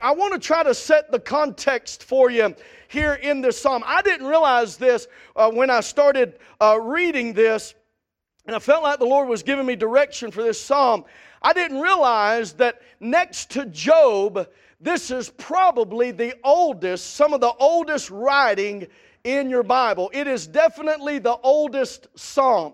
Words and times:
I 0.00 0.12
want 0.12 0.32
to 0.32 0.38
try 0.38 0.62
to 0.62 0.74
set 0.74 1.12
the 1.12 1.20
context 1.20 2.04
for 2.04 2.30
you 2.30 2.54
here 2.88 3.14
in 3.14 3.42
this 3.42 3.60
psalm. 3.60 3.82
I 3.86 4.00
didn't 4.02 4.26
realize 4.26 4.76
this 4.76 5.06
uh, 5.36 5.50
when 5.50 5.68
I 5.68 5.80
started 5.80 6.38
uh, 6.60 6.80
reading 6.80 7.34
this, 7.34 7.74
and 8.46 8.56
I 8.56 8.58
felt 8.58 8.82
like 8.82 8.98
the 8.98 9.04
Lord 9.04 9.28
was 9.28 9.42
giving 9.42 9.66
me 9.66 9.76
direction 9.76 10.30
for 10.30 10.42
this 10.42 10.60
psalm. 10.60 11.04
I 11.42 11.52
didn't 11.52 11.80
realize 11.80 12.54
that 12.54 12.80
next 12.98 13.50
to 13.50 13.66
Job, 13.66 14.48
this 14.80 15.10
is 15.10 15.28
probably 15.30 16.10
the 16.10 16.34
oldest, 16.44 17.14
some 17.14 17.34
of 17.34 17.40
the 17.40 17.52
oldest 17.58 18.10
writing 18.10 18.86
in 19.24 19.50
your 19.50 19.62
Bible. 19.62 20.10
It 20.14 20.26
is 20.26 20.46
definitely 20.46 21.18
the 21.18 21.36
oldest 21.42 22.08
psalm. 22.14 22.72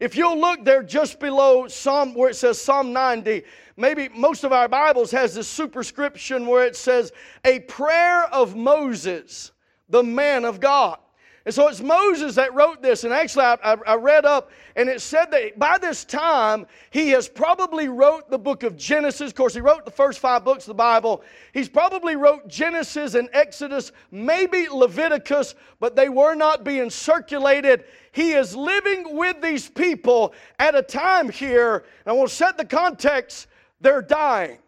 If 0.00 0.16
you'll 0.16 0.38
look 0.38 0.64
there 0.64 0.82
just 0.82 1.20
below 1.20 1.68
Psalm 1.68 2.14
where 2.14 2.30
it 2.30 2.36
says 2.36 2.60
Psalm 2.60 2.92
90, 2.92 3.42
maybe 3.76 4.08
most 4.08 4.44
of 4.44 4.52
our 4.52 4.68
Bibles 4.68 5.10
has 5.12 5.34
this 5.34 5.48
superscription 5.48 6.46
where 6.46 6.66
it 6.66 6.76
says 6.76 7.12
a 7.44 7.60
prayer 7.60 8.24
of 8.26 8.56
Moses, 8.56 9.52
the 9.88 10.02
man 10.02 10.44
of 10.44 10.60
God. 10.60 10.98
And 11.46 11.54
so 11.54 11.68
it's 11.68 11.82
Moses 11.82 12.36
that 12.36 12.54
wrote 12.54 12.80
this. 12.80 13.04
And 13.04 13.12
actually, 13.12 13.44
I, 13.44 13.58
I, 13.62 13.76
I, 13.86 13.94
read 13.96 14.24
up, 14.24 14.50
and 14.76 14.88
it 14.88 15.02
said 15.02 15.26
that 15.32 15.58
by 15.58 15.76
this 15.76 16.02
time, 16.04 16.66
he 16.90 17.10
has 17.10 17.28
probably 17.28 17.88
wrote 17.88 18.30
the 18.30 18.38
book 18.38 18.62
of 18.62 18.78
Genesis. 18.78 19.28
Of 19.28 19.34
course, 19.34 19.52
he 19.52 19.60
wrote 19.60 19.84
the 19.84 19.90
first 19.90 20.20
five 20.20 20.42
books 20.42 20.64
of 20.64 20.68
the 20.68 20.74
Bible. 20.74 21.22
He's 21.52 21.68
probably 21.68 22.16
wrote 22.16 22.48
Genesis 22.48 23.14
and 23.14 23.28
Exodus, 23.34 23.92
maybe 24.10 24.68
Leviticus, 24.70 25.54
but 25.80 25.94
they 25.96 26.08
were 26.08 26.34
not 26.34 26.64
being 26.64 26.88
circulated. 26.88 27.84
He 28.12 28.32
is 28.32 28.56
living 28.56 29.14
with 29.14 29.42
these 29.42 29.68
people 29.68 30.32
at 30.58 30.74
a 30.74 30.82
time 30.82 31.28
here, 31.28 31.76
and 31.76 31.84
I 32.06 32.12
want 32.12 32.30
to 32.30 32.34
set 32.34 32.56
the 32.56 32.64
context, 32.64 33.48
they're 33.82 34.00
dying. 34.00 34.58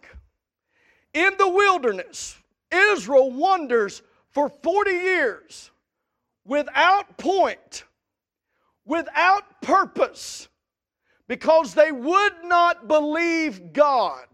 In 1.15 1.33
the 1.39 1.49
wilderness, 1.49 2.37
Israel 2.71 3.31
wanders 3.31 4.03
for 4.33 4.51
40 4.51 4.91
years 4.91 5.71
without 6.47 7.19
point, 7.19 7.85
without 8.85 9.61
purpose, 9.63 10.49
because 11.29 11.75
they 11.75 11.93
would 11.93 12.33
not 12.45 12.89
believe 12.89 13.73
God. 13.73 14.27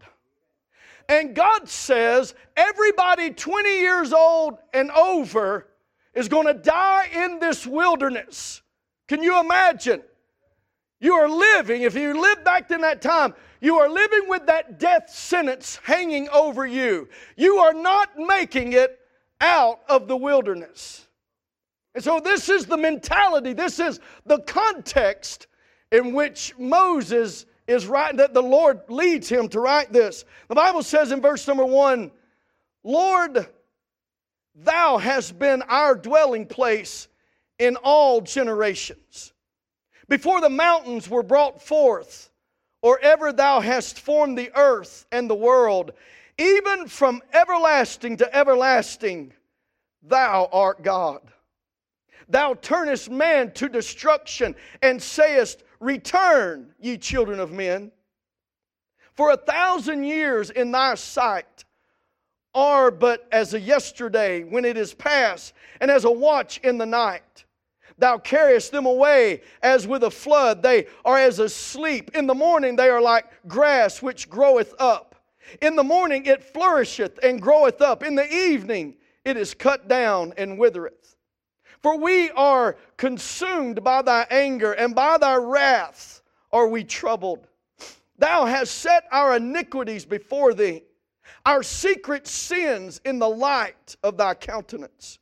And 1.09 1.35
God 1.35 1.67
says 1.67 2.33
everybody 2.55 3.31
20 3.31 3.79
years 3.79 4.13
old 4.13 4.57
and 4.73 4.89
over 4.91 5.67
is 6.13 6.29
going 6.29 6.47
to 6.47 6.53
die 6.53 7.09
in 7.13 7.39
this 7.39 7.67
wilderness. 7.67 8.61
Can 9.07 9.21
you 9.21 9.39
imagine? 9.39 10.01
You 10.99 11.15
are 11.15 11.27
living, 11.27 11.81
if 11.81 11.95
you 11.95 12.19
live 12.19 12.45
back 12.45 12.71
in 12.71 12.79
that 12.81 13.01
time, 13.01 13.33
you 13.59 13.77
are 13.77 13.89
living 13.89 14.29
with 14.29 14.45
that 14.45 14.79
death 14.79 15.09
sentence 15.09 15.77
hanging 15.83 16.29
over 16.29 16.65
you. 16.65 17.09
You 17.35 17.57
are 17.57 17.73
not 17.73 18.17
making 18.17 18.73
it 18.73 18.99
out 19.41 19.81
of 19.89 20.07
the 20.07 20.15
wilderness. 20.15 21.07
And 21.95 22.03
so, 22.03 22.19
this 22.19 22.49
is 22.49 22.65
the 22.65 22.77
mentality, 22.77 23.53
this 23.53 23.79
is 23.79 23.99
the 24.25 24.39
context 24.39 25.47
in 25.91 26.13
which 26.13 26.57
Moses 26.57 27.45
is 27.67 27.85
writing, 27.87 28.17
that 28.17 28.33
the 28.33 28.41
Lord 28.41 28.81
leads 28.89 29.29
him 29.29 29.47
to 29.49 29.59
write 29.59 29.93
this. 29.93 30.25
The 30.49 30.55
Bible 30.55 30.83
says 30.83 31.11
in 31.11 31.21
verse 31.21 31.47
number 31.47 31.65
one, 31.65 32.11
Lord, 32.83 33.47
thou 34.55 34.97
hast 34.97 35.37
been 35.37 35.61
our 35.63 35.95
dwelling 35.95 36.45
place 36.45 37.07
in 37.59 37.75
all 37.77 38.21
generations. 38.21 39.33
Before 40.09 40.41
the 40.41 40.49
mountains 40.49 41.09
were 41.09 41.23
brought 41.23 41.61
forth, 41.61 42.29
or 42.81 42.99
ever 42.99 43.31
thou 43.31 43.61
hast 43.61 43.99
formed 43.99 44.37
the 44.37 44.51
earth 44.55 45.05
and 45.11 45.29
the 45.29 45.35
world, 45.35 45.91
even 46.37 46.87
from 46.87 47.21
everlasting 47.33 48.17
to 48.17 48.35
everlasting, 48.35 49.31
thou 50.01 50.49
art 50.51 50.83
God. 50.83 51.21
Thou 52.29 52.53
turnest 52.55 53.09
man 53.09 53.51
to 53.53 53.69
destruction 53.69 54.55
and 54.81 55.01
sayest, 55.01 55.63
Return, 55.79 56.73
ye 56.79 56.97
children 56.97 57.39
of 57.39 57.51
men. 57.51 57.91
For 59.13 59.31
a 59.31 59.37
thousand 59.37 60.05
years 60.05 60.49
in 60.49 60.71
thy 60.71 60.95
sight 60.95 61.65
are 62.55 62.91
but 62.91 63.27
as 63.31 63.53
a 63.53 63.59
yesterday 63.59 64.43
when 64.43 64.65
it 64.65 64.77
is 64.77 64.93
past, 64.93 65.53
and 65.81 65.89
as 65.89 66.05
a 66.05 66.11
watch 66.11 66.59
in 66.59 66.77
the 66.77 66.85
night. 66.85 67.45
Thou 67.97 68.17
carriest 68.17 68.71
them 68.71 68.85
away 68.85 69.41
as 69.61 69.87
with 69.87 70.03
a 70.03 70.11
flood. 70.11 70.63
They 70.63 70.87
are 71.05 71.17
as 71.17 71.39
asleep. 71.39 72.11
In 72.15 72.27
the 72.27 72.33
morning 72.33 72.75
they 72.75 72.89
are 72.89 73.01
like 73.01 73.25
grass 73.47 74.01
which 74.01 74.29
groweth 74.29 74.73
up. 74.79 75.15
In 75.61 75.75
the 75.75 75.83
morning 75.83 76.25
it 76.25 76.43
flourisheth 76.43 77.19
and 77.23 77.41
groweth 77.41 77.81
up. 77.81 78.03
In 78.03 78.15
the 78.15 78.31
evening 78.33 78.95
it 79.25 79.37
is 79.37 79.53
cut 79.53 79.87
down 79.87 80.33
and 80.37 80.57
withereth. 80.57 81.12
For 81.83 81.97
we 81.97 82.31
are 82.31 82.77
consumed 82.95 83.83
by 83.83 84.01
thy 84.01 84.25
anger, 84.31 84.71
and 84.71 84.95
by 84.95 85.17
thy 85.17 85.35
wrath 85.35 86.21
are 86.51 86.67
we 86.67 86.85
troubled. 86.85 87.47
Thou 88.17 88.45
hast 88.45 88.75
set 88.75 89.03
our 89.11 89.35
iniquities 89.35 90.05
before 90.05 90.53
thee, 90.53 90.83
our 91.45 91.61
secret 91.61 92.25
sins 92.25 93.01
in 93.03 93.19
the 93.19 93.29
light 93.29 93.97
of 94.01 94.15
thy 94.15 94.33
countenance. 94.33 95.19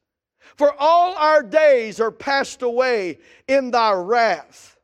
For 0.56 0.74
all 0.78 1.16
our 1.16 1.42
days 1.42 2.00
are 2.00 2.12
passed 2.12 2.62
away 2.62 3.18
in 3.48 3.72
thy 3.72 3.94
wrath. 3.94 4.78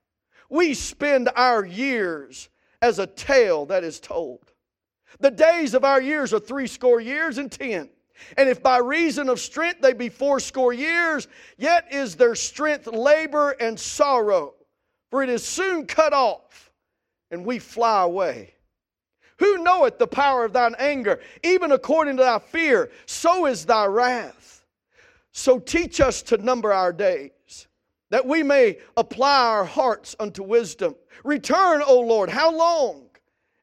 We 0.50 0.74
spend 0.74 1.30
our 1.36 1.64
years 1.64 2.50
as 2.82 2.98
a 2.98 3.06
tale 3.08 3.68
that 3.68 3.84
is 3.84 4.00
told. 4.00 4.52
The 5.20 5.32
days 5.32 5.74
of 5.74 5.84
our 5.84 6.02
years 6.02 6.34
are 6.34 6.40
threescore 6.40 7.02
years 7.02 7.38
and 7.38 7.52
ten. 7.52 7.90
And 8.38 8.50
if 8.50 8.62
by 8.62 8.78
reason 8.78 9.30
of 9.30 9.40
strength 9.40 9.82
they 9.82 9.94
be 9.94 10.10
fourscore 10.10 10.74
years, 10.74 11.28
yet 11.58 11.88
is 11.92 12.16
their 12.16 12.36
strength 12.36 12.88
labor 12.88 13.52
and 13.52 13.80
sorrow, 13.80 14.54
for 15.10 15.24
it 15.24 15.30
is 15.30 15.46
soon 15.46 15.86
cut 15.86 16.14
off, 16.14 16.72
and 17.32 17.46
we 17.46 17.60
fly 17.60 18.04
away. 18.04 18.54
Who 19.40 19.64
knoweth 19.64 20.00
the 20.00 20.08
power 20.08 20.46
of 20.46 20.54
thine 20.54 20.76
anger? 20.80 21.20
Even 21.44 21.72
according 21.72 22.18
to 22.18 22.24
thy 22.24 22.40
fear, 22.40 22.90
so 23.06 23.46
is 23.46 23.66
thy 23.66 23.86
wrath. 23.86 24.66
So 25.32 25.60
teach 25.60 26.02
us 26.02 26.24
to 26.24 26.38
number 26.38 26.74
our 26.74 26.92
days, 26.92 27.68
that 28.10 28.26
we 28.26 28.42
may 28.42 28.80
apply 28.96 29.46
our 29.46 29.66
hearts 29.66 30.16
unto 30.20 30.42
wisdom. 30.42 30.96
Return, 31.24 31.84
O 31.86 32.00
Lord, 32.00 32.30
how 32.30 32.52
long? 32.56 33.04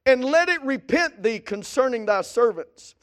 And 0.05 0.23
let 0.23 0.49
it 0.49 0.61
repent 0.63 1.21
thee 1.23 1.39
concerning 1.39 2.05
thy 2.05 2.21
servants. 2.21 2.95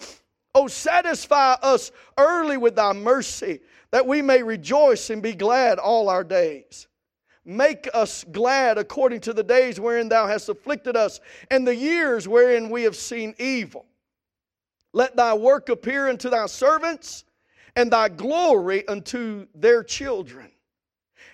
Oh, 0.54 0.68
satisfy 0.68 1.54
us 1.62 1.90
early 2.18 2.56
with 2.56 2.76
thy 2.76 2.92
mercy, 2.92 3.60
that 3.90 4.06
we 4.06 4.20
may 4.20 4.42
rejoice 4.42 5.10
and 5.10 5.22
be 5.22 5.32
glad 5.32 5.78
all 5.78 6.08
our 6.08 6.24
days. 6.24 6.88
Make 7.44 7.88
us 7.92 8.24
glad 8.30 8.78
according 8.78 9.20
to 9.20 9.32
the 9.32 9.42
days 9.42 9.80
wherein 9.80 10.08
thou 10.08 10.26
hast 10.26 10.48
afflicted 10.48 10.96
us, 10.96 11.20
and 11.50 11.66
the 11.66 11.74
years 11.74 12.28
wherein 12.28 12.70
we 12.70 12.82
have 12.82 12.96
seen 12.96 13.34
evil. 13.38 13.86
Let 14.92 15.16
thy 15.16 15.34
work 15.34 15.68
appear 15.68 16.08
unto 16.08 16.28
thy 16.28 16.46
servants, 16.46 17.24
and 17.74 17.90
thy 17.90 18.10
glory 18.10 18.86
unto 18.86 19.46
their 19.54 19.82
children. 19.82 20.50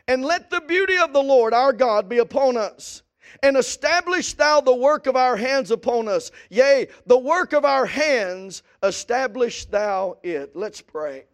And 0.06 0.24
let 0.24 0.48
the 0.48 0.60
beauty 0.60 0.96
of 0.96 1.12
the 1.12 1.22
Lord 1.22 1.52
our 1.52 1.72
God 1.72 2.08
be 2.08 2.18
upon 2.18 2.56
us 2.56 3.02
and 3.42 3.56
establish 3.56 4.34
thou 4.34 4.60
the 4.60 4.74
work 4.74 5.06
of 5.06 5.16
our 5.16 5.36
hands 5.36 5.70
upon 5.70 6.08
us. 6.08 6.30
Yea, 6.50 6.88
the 7.06 7.18
work 7.18 7.52
of 7.52 7.64
our 7.64 7.86
hands, 7.86 8.62
establish 8.82 9.64
thou 9.66 10.18
it. 10.22 10.54
Let's 10.54 10.80
pray. 10.80 11.24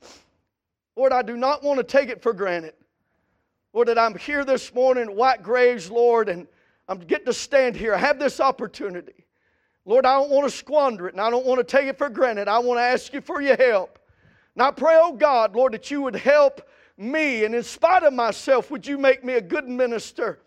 Lord, 0.96 1.12
I 1.12 1.22
do 1.22 1.36
not 1.36 1.62
want 1.62 1.78
to 1.78 1.84
take 1.84 2.08
it 2.08 2.22
for 2.22 2.32
granted. 2.32 2.74
Lord, 3.72 3.88
that 3.88 3.98
I'm 3.98 4.16
here 4.16 4.44
this 4.44 4.72
morning 4.72 5.04
at 5.04 5.14
White 5.14 5.42
Graves, 5.42 5.90
Lord, 5.90 6.28
and 6.28 6.46
I'm 6.88 7.00
getting 7.00 7.26
to 7.26 7.32
stand 7.32 7.74
here. 7.74 7.94
I 7.94 7.98
have 7.98 8.18
this 8.18 8.38
opportunity. 8.38 9.26
Lord, 9.84 10.06
I 10.06 10.16
don't 10.18 10.30
want 10.30 10.50
to 10.50 10.56
squander 10.56 11.08
it, 11.08 11.14
and 11.14 11.20
I 11.20 11.28
don't 11.28 11.44
want 11.44 11.58
to 11.58 11.64
take 11.64 11.86
it 11.86 11.98
for 11.98 12.08
granted. 12.08 12.46
I 12.46 12.58
want 12.58 12.78
to 12.78 12.82
ask 12.82 13.12
you 13.12 13.20
for 13.20 13.40
your 13.42 13.56
help. 13.56 13.98
And 14.54 14.62
I 14.62 14.70
pray, 14.70 14.96
oh 14.96 15.12
God, 15.12 15.56
Lord, 15.56 15.72
that 15.72 15.90
you 15.90 16.02
would 16.02 16.14
help 16.14 16.68
me, 16.96 17.44
and 17.44 17.54
in 17.54 17.62
spite 17.64 18.04
of 18.04 18.12
myself, 18.12 18.70
would 18.70 18.86
you 18.86 18.96
make 18.96 19.24
me 19.24 19.34
a 19.34 19.40
good 19.40 19.68
minister? 19.68 20.38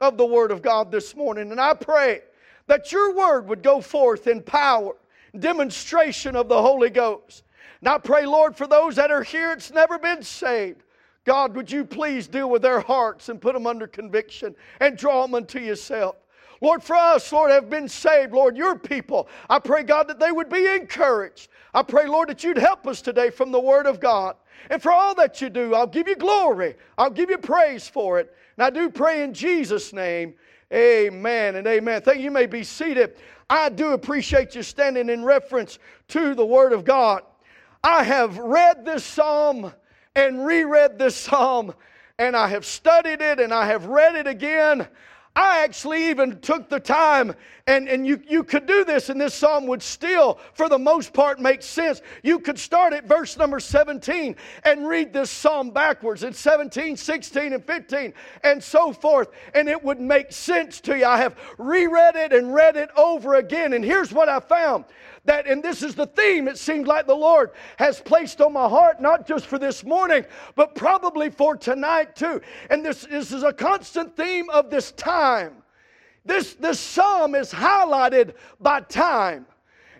Of 0.00 0.16
the 0.16 0.26
Word 0.26 0.50
of 0.50 0.62
God 0.62 0.90
this 0.90 1.14
morning. 1.14 1.50
And 1.50 1.60
I 1.60 1.74
pray 1.74 2.20
that 2.66 2.92
your 2.92 3.14
Word 3.14 3.48
would 3.48 3.62
go 3.62 3.80
forth 3.80 4.26
in 4.26 4.42
power, 4.42 4.94
demonstration 5.38 6.36
of 6.36 6.48
the 6.48 6.60
Holy 6.60 6.90
Ghost. 6.90 7.44
And 7.80 7.88
I 7.88 7.98
pray, 7.98 8.26
Lord, 8.26 8.56
for 8.56 8.66
those 8.66 8.96
that 8.96 9.10
are 9.10 9.22
here, 9.22 9.52
it's 9.52 9.70
never 9.70 9.98
been 9.98 10.22
saved. 10.22 10.82
God, 11.24 11.54
would 11.56 11.70
you 11.70 11.84
please 11.84 12.26
deal 12.26 12.50
with 12.50 12.62
their 12.62 12.80
hearts 12.80 13.28
and 13.28 13.40
put 13.40 13.54
them 13.54 13.66
under 13.66 13.86
conviction 13.86 14.54
and 14.80 14.96
draw 14.96 15.22
them 15.22 15.34
unto 15.34 15.58
yourself? 15.58 16.16
Lord, 16.60 16.82
for 16.82 16.96
us, 16.96 17.30
Lord, 17.32 17.50
have 17.50 17.68
been 17.68 17.88
saved, 17.88 18.32
Lord, 18.32 18.56
your 18.56 18.78
people. 18.78 19.28
I 19.50 19.58
pray, 19.58 19.82
God, 19.82 20.08
that 20.08 20.18
they 20.18 20.32
would 20.32 20.48
be 20.48 20.66
encouraged. 20.66 21.48
I 21.72 21.82
pray, 21.82 22.06
Lord, 22.06 22.28
that 22.28 22.44
you'd 22.44 22.56
help 22.56 22.86
us 22.86 23.02
today 23.02 23.30
from 23.30 23.52
the 23.52 23.60
Word 23.60 23.86
of 23.86 24.00
God. 24.00 24.36
And 24.70 24.80
for 24.80 24.92
all 24.92 25.14
that 25.16 25.40
you 25.40 25.50
do, 25.50 25.74
I'll 25.74 25.86
give 25.86 26.08
you 26.08 26.16
glory. 26.16 26.76
I'll 26.96 27.10
give 27.10 27.28
you 27.28 27.38
praise 27.38 27.88
for 27.88 28.18
it. 28.18 28.34
And 28.56 28.64
I 28.64 28.70
do 28.70 28.90
pray 28.90 29.22
in 29.22 29.34
Jesus' 29.34 29.92
name, 29.92 30.34
amen 30.72 31.56
and 31.56 31.66
amen. 31.66 32.02
Thank 32.02 32.18
you. 32.18 32.24
You 32.24 32.30
may 32.30 32.46
be 32.46 32.62
seated. 32.62 33.16
I 33.50 33.68
do 33.68 33.92
appreciate 33.92 34.54
you 34.54 34.62
standing 34.62 35.08
in 35.08 35.24
reference 35.24 35.78
to 36.08 36.34
the 36.34 36.46
Word 36.46 36.72
of 36.72 36.84
God. 36.84 37.22
I 37.82 38.02
have 38.02 38.38
read 38.38 38.84
this 38.84 39.04
psalm 39.04 39.72
and 40.16 40.46
reread 40.46 40.98
this 40.98 41.16
psalm, 41.16 41.74
and 42.18 42.36
I 42.36 42.48
have 42.48 42.64
studied 42.64 43.20
it 43.20 43.40
and 43.40 43.52
I 43.52 43.66
have 43.66 43.86
read 43.86 44.14
it 44.14 44.26
again. 44.26 44.86
I 45.36 45.64
actually 45.64 46.10
even 46.10 46.38
took 46.40 46.68
the 46.68 46.78
time, 46.78 47.34
and, 47.66 47.88
and 47.88 48.06
you, 48.06 48.22
you 48.28 48.44
could 48.44 48.66
do 48.66 48.84
this, 48.84 49.08
and 49.08 49.20
this 49.20 49.34
psalm 49.34 49.66
would 49.66 49.82
still, 49.82 50.38
for 50.52 50.68
the 50.68 50.78
most 50.78 51.12
part, 51.12 51.40
make 51.40 51.60
sense. 51.60 52.02
You 52.22 52.38
could 52.38 52.56
start 52.56 52.92
at 52.92 53.06
verse 53.06 53.36
number 53.36 53.58
17 53.58 54.36
and 54.62 54.86
read 54.86 55.12
this 55.12 55.30
psalm 55.30 55.70
backwards 55.70 56.22
in 56.22 56.32
17, 56.32 56.96
16, 56.96 57.52
and 57.52 57.64
15, 57.64 58.14
and 58.44 58.62
so 58.62 58.92
forth, 58.92 59.28
and 59.54 59.68
it 59.68 59.82
would 59.82 60.00
make 60.00 60.30
sense 60.30 60.80
to 60.82 60.96
you. 60.96 61.04
I 61.04 61.18
have 61.18 61.36
reread 61.58 62.14
it 62.14 62.32
and 62.32 62.54
read 62.54 62.76
it 62.76 62.90
over 62.96 63.34
again, 63.34 63.72
and 63.72 63.84
here's 63.84 64.12
what 64.12 64.28
I 64.28 64.38
found 64.38 64.84
that, 65.24 65.46
and 65.46 65.62
this 65.62 65.82
is 65.82 65.94
the 65.94 66.06
theme 66.06 66.48
it 66.48 66.58
seemed 66.58 66.86
like 66.86 67.06
the 67.06 67.14
Lord 67.14 67.52
has 67.78 68.00
placed 68.00 68.40
on 68.40 68.52
my 68.52 68.68
heart, 68.68 69.00
not 69.00 69.26
just 69.26 69.46
for 69.46 69.58
this 69.58 69.84
morning, 69.84 70.24
but 70.54 70.74
probably 70.74 71.30
for 71.30 71.56
tonight 71.56 72.14
too. 72.14 72.40
And 72.70 72.84
this, 72.84 73.06
this 73.06 73.32
is 73.32 73.42
a 73.42 73.52
constant 73.52 74.16
theme 74.16 74.50
of 74.50 74.70
this 74.70 74.92
time. 74.92 75.62
This, 76.26 76.54
this 76.54 76.80
psalm 76.80 77.34
is 77.34 77.50
highlighted 77.50 78.34
by 78.60 78.80
time. 78.80 79.46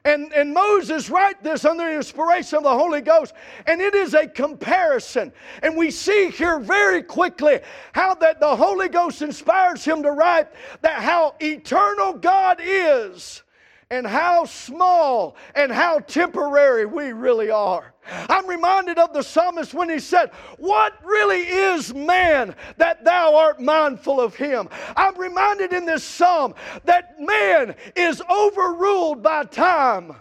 And, 0.06 0.34
and 0.34 0.52
Moses 0.52 1.08
write 1.08 1.42
this 1.42 1.64
under 1.64 1.84
the 1.84 1.96
inspiration 1.96 2.58
of 2.58 2.64
the 2.64 2.74
Holy 2.74 3.00
Ghost, 3.00 3.32
and 3.66 3.80
it 3.80 3.94
is 3.94 4.12
a 4.12 4.26
comparison. 4.26 5.32
And 5.62 5.78
we 5.78 5.90
see 5.90 6.28
here 6.28 6.58
very 6.58 7.02
quickly 7.02 7.60
how 7.94 8.14
that 8.16 8.38
the 8.38 8.54
Holy 8.54 8.90
Ghost 8.90 9.22
inspires 9.22 9.82
him 9.82 10.02
to 10.02 10.10
write 10.10 10.48
that 10.82 11.00
how 11.00 11.36
eternal 11.40 12.12
God 12.12 12.60
is 12.62 13.43
and 13.90 14.06
how 14.06 14.44
small 14.44 15.36
and 15.54 15.70
how 15.72 15.98
temporary 16.00 16.86
we 16.86 17.12
really 17.12 17.50
are. 17.50 17.94
I'm 18.06 18.46
reminded 18.46 18.98
of 18.98 19.12
the 19.12 19.22
psalmist 19.22 19.72
when 19.72 19.88
he 19.88 19.98
said, 19.98 20.30
What 20.58 20.92
really 21.04 21.42
is 21.42 21.94
man 21.94 22.54
that 22.76 23.04
thou 23.04 23.34
art 23.36 23.60
mindful 23.60 24.20
of 24.20 24.34
him? 24.34 24.68
I'm 24.96 25.16
reminded 25.18 25.72
in 25.72 25.86
this 25.86 26.04
psalm 26.04 26.54
that 26.84 27.20
man 27.20 27.74
is 27.96 28.20
overruled 28.30 29.22
by 29.22 29.44
time. 29.44 30.16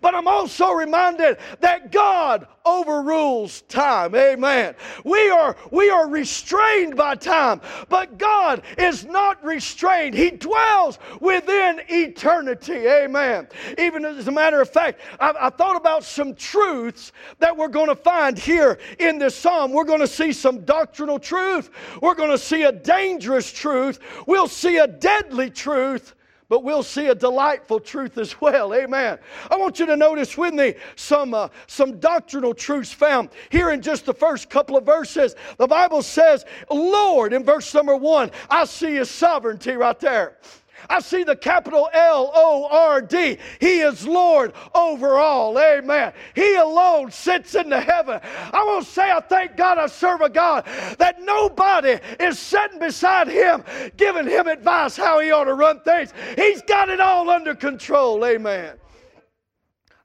But 0.00 0.14
I'm 0.14 0.28
also 0.28 0.72
reminded 0.72 1.38
that 1.60 1.92
God 1.92 2.46
overrules 2.66 3.62
time. 3.62 4.14
Amen. 4.14 4.74
We 5.04 5.30
are, 5.30 5.56
we 5.70 5.88
are 5.90 6.08
restrained 6.08 6.96
by 6.96 7.14
time, 7.14 7.60
but 7.88 8.18
God 8.18 8.62
is 8.76 9.04
not 9.04 9.42
restrained. 9.44 10.14
He 10.14 10.30
dwells 10.30 10.98
within 11.20 11.80
eternity. 11.88 12.86
Amen. 12.86 13.48
Even 13.78 14.04
as 14.04 14.28
a 14.28 14.32
matter 14.32 14.60
of 14.60 14.68
fact, 14.68 15.00
I, 15.18 15.34
I 15.40 15.50
thought 15.50 15.76
about 15.76 16.04
some 16.04 16.34
truths 16.34 17.12
that 17.38 17.56
we're 17.56 17.68
going 17.68 17.88
to 17.88 17.96
find 17.96 18.38
here 18.38 18.78
in 18.98 19.18
this 19.18 19.34
psalm. 19.34 19.72
We're 19.72 19.84
going 19.84 20.00
to 20.00 20.06
see 20.06 20.32
some 20.32 20.64
doctrinal 20.64 21.18
truth. 21.18 21.70
We're 22.02 22.14
going 22.14 22.30
to 22.30 22.38
see 22.38 22.64
a 22.64 22.72
dangerous 22.72 23.50
truth. 23.50 24.00
We'll 24.26 24.48
see 24.48 24.78
a 24.78 24.86
deadly 24.86 25.50
truth 25.50 26.14
but 26.48 26.64
we'll 26.64 26.82
see 26.82 27.06
a 27.06 27.14
delightful 27.14 27.80
truth 27.80 28.18
as 28.18 28.40
well. 28.40 28.74
Amen. 28.74 29.18
I 29.50 29.56
want 29.56 29.78
you 29.78 29.86
to 29.86 29.96
notice 29.96 30.36
with 30.36 30.54
me 30.54 30.74
some, 30.96 31.34
uh, 31.34 31.48
some 31.66 31.98
doctrinal 31.98 32.54
truths 32.54 32.92
found 32.92 33.30
here 33.50 33.70
in 33.70 33.82
just 33.82 34.06
the 34.06 34.14
first 34.14 34.48
couple 34.48 34.76
of 34.76 34.84
verses. 34.84 35.34
The 35.58 35.66
Bible 35.66 36.02
says, 36.02 36.44
Lord, 36.70 37.32
in 37.32 37.44
verse 37.44 37.72
number 37.74 37.96
one, 37.96 38.30
I 38.48 38.64
see 38.64 38.94
his 38.94 39.10
sovereignty 39.10 39.72
right 39.72 39.98
there. 40.00 40.38
I 40.88 41.00
see 41.00 41.24
the 41.24 41.36
capital 41.36 41.88
L 41.92 42.30
O 42.34 42.68
R 42.70 43.00
D. 43.00 43.38
He 43.60 43.80
is 43.80 44.06
Lord 44.06 44.52
over 44.74 45.18
all. 45.18 45.58
Amen. 45.58 46.12
He 46.34 46.54
alone 46.54 47.10
sits 47.10 47.54
in 47.54 47.68
the 47.68 47.80
heaven. 47.80 48.20
I 48.24 48.64
want 48.64 48.86
to 48.86 48.90
say, 48.90 49.10
I 49.10 49.20
thank 49.20 49.56
God 49.56 49.78
I 49.78 49.86
serve 49.86 50.20
a 50.20 50.28
God 50.28 50.64
that 50.98 51.20
nobody 51.20 51.98
is 52.20 52.38
sitting 52.38 52.78
beside 52.78 53.28
him 53.28 53.64
giving 53.96 54.26
him 54.26 54.46
advice 54.46 54.96
how 54.96 55.20
he 55.20 55.30
ought 55.30 55.44
to 55.44 55.54
run 55.54 55.80
things. 55.80 56.12
He's 56.36 56.62
got 56.62 56.88
it 56.88 57.00
all 57.00 57.30
under 57.30 57.54
control. 57.54 58.24
Amen. 58.24 58.74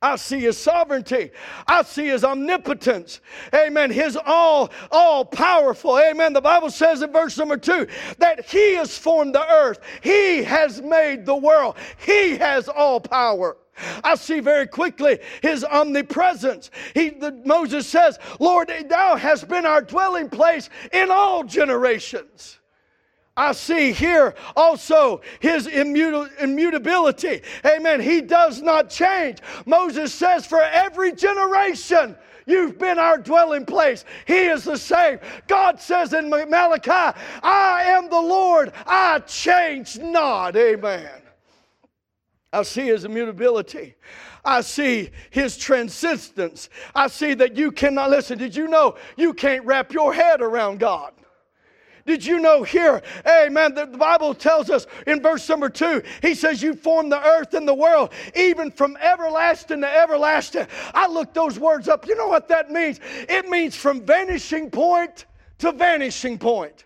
I 0.03 0.17
see 0.17 0.41
his 0.41 0.57
sovereignty. 0.57 1.31
I 1.65 1.81
see 1.83 2.07
his 2.07 2.25
omnipotence. 2.25 3.21
Amen. 3.55 3.89
His 3.89 4.17
all, 4.25 4.69
all 4.91 5.23
powerful. 5.23 5.97
Amen. 5.97 6.33
The 6.33 6.41
Bible 6.41 6.69
says 6.69 7.01
in 7.01 7.11
verse 7.13 7.37
number 7.37 7.55
two 7.55 7.87
that 8.17 8.45
he 8.45 8.73
has 8.75 8.97
formed 8.97 9.33
the 9.33 9.49
earth. 9.49 9.79
He 10.01 10.43
has 10.43 10.81
made 10.81 11.25
the 11.25 11.35
world. 11.35 11.77
He 12.05 12.35
has 12.37 12.67
all 12.67 12.99
power. 12.99 13.55
I 14.03 14.15
see 14.15 14.41
very 14.41 14.67
quickly 14.67 15.19
his 15.41 15.63
omnipresence. 15.63 16.69
He, 16.93 17.09
the, 17.11 17.31
Moses 17.45 17.87
says, 17.87 18.19
Lord, 18.41 18.71
thou 18.89 19.15
hast 19.15 19.47
been 19.47 19.65
our 19.65 19.81
dwelling 19.81 20.29
place 20.29 20.69
in 20.91 21.09
all 21.11 21.45
generations. 21.45 22.59
I 23.35 23.53
see 23.53 23.91
here 23.91 24.35
also 24.55 25.21
his 25.39 25.65
immutability. 25.65 27.41
Amen. 27.65 27.99
He 27.99 28.21
does 28.21 28.61
not 28.61 28.89
change. 28.89 29.39
Moses 29.65 30.13
says, 30.13 30.45
For 30.45 30.61
every 30.61 31.13
generation, 31.13 32.15
You've 32.45 32.77
been 32.77 32.99
our 32.99 33.17
dwelling 33.17 33.65
place. 33.65 34.03
He 34.25 34.45
is 34.45 34.65
the 34.65 34.77
same. 34.77 35.19
God 35.47 35.79
says 35.79 36.13
in 36.13 36.29
Malachi, 36.29 37.17
I 37.41 37.83
am 37.85 38.09
the 38.09 38.19
Lord. 38.19 38.73
I 38.85 39.19
change 39.19 39.97
not. 39.97 40.55
Amen. 40.55 41.09
I 42.51 42.63
see 42.63 42.87
his 42.87 43.05
immutability. 43.05 43.95
I 44.45 44.61
see 44.61 45.09
his 45.29 45.55
transcendence. 45.57 46.69
I 46.93 47.07
see 47.07 47.33
that 47.35 47.55
you 47.55 47.71
cannot 47.71 48.09
listen. 48.09 48.37
Did 48.37 48.55
you 48.55 48.67
know 48.67 48.97
you 49.15 49.33
can't 49.33 49.65
wrap 49.65 49.93
your 49.93 50.13
head 50.13 50.41
around 50.41 50.79
God? 50.79 51.12
Did 52.05 52.25
you 52.25 52.39
know 52.39 52.63
here, 52.63 53.01
amen, 53.25 53.75
the 53.75 53.85
Bible 53.85 54.33
tells 54.33 54.69
us 54.69 54.87
in 55.07 55.21
verse 55.21 55.47
number 55.47 55.69
two, 55.69 56.03
he 56.21 56.35
says, 56.35 56.61
You 56.61 56.73
formed 56.73 57.11
the 57.11 57.25
earth 57.25 57.53
and 57.53 57.65
the 57.65 57.73
world, 57.73 58.11
even 58.35 58.71
from 58.71 58.97
everlasting 58.97 59.81
to 59.81 59.87
everlasting. 59.87 60.67
I 60.93 61.07
looked 61.07 61.33
those 61.33 61.57
words 61.57 61.87
up. 61.87 62.05
You 62.05 62.17
know 62.17 62.27
what 62.27 62.49
that 62.49 62.69
means? 62.69 62.99
It 63.29 63.47
means 63.47 63.75
from 63.75 64.01
vanishing 64.01 64.69
point 64.69 65.25
to 65.59 65.71
vanishing 65.71 66.37
point. 66.37 66.83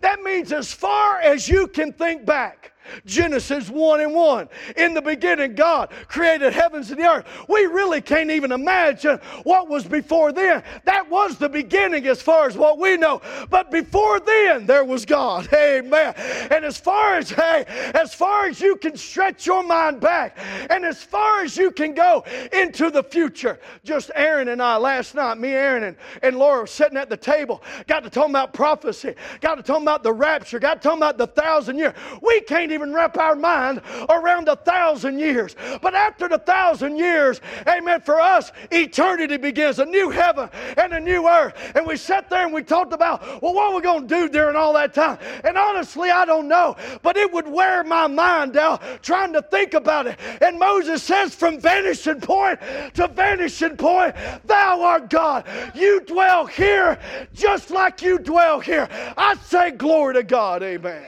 That 0.00 0.22
means 0.22 0.52
as 0.52 0.72
far 0.72 1.20
as 1.20 1.48
you 1.48 1.68
can 1.68 1.92
think 1.92 2.24
back. 2.24 2.72
Genesis 3.04 3.68
1 3.68 4.00
and 4.00 4.14
1. 4.14 4.48
In 4.76 4.94
the 4.94 5.02
beginning, 5.02 5.54
God 5.54 5.90
created 6.08 6.52
heavens 6.52 6.90
and 6.90 7.00
the 7.00 7.06
earth. 7.06 7.26
We 7.48 7.66
really 7.66 8.00
can't 8.00 8.30
even 8.30 8.52
imagine 8.52 9.18
what 9.44 9.68
was 9.68 9.84
before 9.84 10.32
then. 10.32 10.62
That 10.84 11.08
was 11.10 11.36
the 11.36 11.48
beginning 11.48 12.06
as 12.06 12.22
far 12.22 12.46
as 12.46 12.56
what 12.56 12.78
we 12.78 12.96
know. 12.96 13.20
But 13.50 13.70
before 13.70 14.20
then, 14.20 14.66
there 14.66 14.84
was 14.84 15.04
God. 15.04 15.48
Amen. 15.54 16.14
And 16.50 16.64
as 16.64 16.78
far 16.78 17.16
as, 17.16 17.30
hey, 17.30 17.64
as 17.94 18.14
far 18.14 18.46
as 18.46 18.60
you 18.60 18.76
can 18.76 18.96
stretch 18.96 19.46
your 19.46 19.62
mind 19.62 20.00
back, 20.00 20.38
and 20.70 20.84
as 20.84 21.02
far 21.02 21.42
as 21.42 21.56
you 21.56 21.70
can 21.70 21.94
go 21.94 22.24
into 22.52 22.90
the 22.90 23.02
future, 23.02 23.58
just 23.84 24.10
Aaron 24.14 24.48
and 24.48 24.62
I 24.62 24.76
last 24.76 25.14
night, 25.14 25.38
me, 25.38 25.50
Aaron, 25.50 25.84
and, 25.84 25.96
and 26.22 26.36
Laura 26.36 26.60
were 26.60 26.66
sitting 26.66 26.96
at 26.96 27.08
the 27.08 27.16
table, 27.16 27.62
got 27.86 28.02
to 28.04 28.10
talk 28.10 28.28
about 28.28 28.52
prophecy, 28.52 29.14
got 29.40 29.56
to 29.56 29.62
talk 29.62 29.82
about 29.82 30.02
the 30.02 30.12
rapture, 30.12 30.58
got 30.58 30.80
to 30.82 30.88
talk 30.88 30.96
about 30.96 31.18
the 31.18 31.26
thousand 31.26 31.78
years. 31.78 31.94
We 32.22 32.40
can't 32.42 32.72
even 32.76 32.92
wrap 32.92 33.16
our 33.16 33.34
mind 33.34 33.80
around 34.08 34.48
a 34.48 34.56
thousand 34.56 35.18
years. 35.18 35.56
But 35.80 35.94
after 35.94 36.28
the 36.28 36.38
thousand 36.38 36.96
years, 36.96 37.40
amen, 37.66 38.02
for 38.02 38.20
us, 38.20 38.52
eternity 38.70 39.38
begins 39.38 39.78
a 39.78 39.86
new 39.86 40.10
heaven 40.10 40.50
and 40.76 40.92
a 40.92 41.00
new 41.00 41.26
earth. 41.26 41.54
And 41.74 41.86
we 41.86 41.96
sat 41.96 42.28
there 42.28 42.44
and 42.44 42.52
we 42.52 42.62
talked 42.62 42.92
about, 42.92 43.42
well, 43.42 43.54
what 43.54 43.72
are 43.72 43.76
we 43.76 43.80
going 43.80 44.06
to 44.06 44.14
do 44.14 44.28
during 44.28 44.56
all 44.56 44.74
that 44.74 44.92
time? 44.92 45.18
And 45.42 45.56
honestly, 45.56 46.10
I 46.10 46.26
don't 46.26 46.48
know. 46.48 46.76
But 47.02 47.16
it 47.16 47.32
would 47.32 47.48
wear 47.48 47.82
my 47.82 48.06
mind 48.06 48.56
out 48.56 48.82
trying 49.02 49.32
to 49.32 49.42
think 49.42 49.74
about 49.74 50.06
it. 50.06 50.18
And 50.42 50.58
Moses 50.58 51.02
says, 51.02 51.34
from 51.34 51.58
vanishing 51.58 52.20
point 52.20 52.60
to 52.94 53.08
vanishing 53.08 53.76
point, 53.76 54.14
thou 54.44 54.82
art 54.82 55.08
God. 55.08 55.46
You 55.74 56.00
dwell 56.00 56.44
here 56.44 56.98
just 57.32 57.70
like 57.70 58.02
you 58.02 58.18
dwell 58.18 58.60
here. 58.60 58.88
I 59.16 59.34
say 59.36 59.70
glory 59.70 60.14
to 60.14 60.22
God. 60.22 60.62
Amen. 60.62 61.06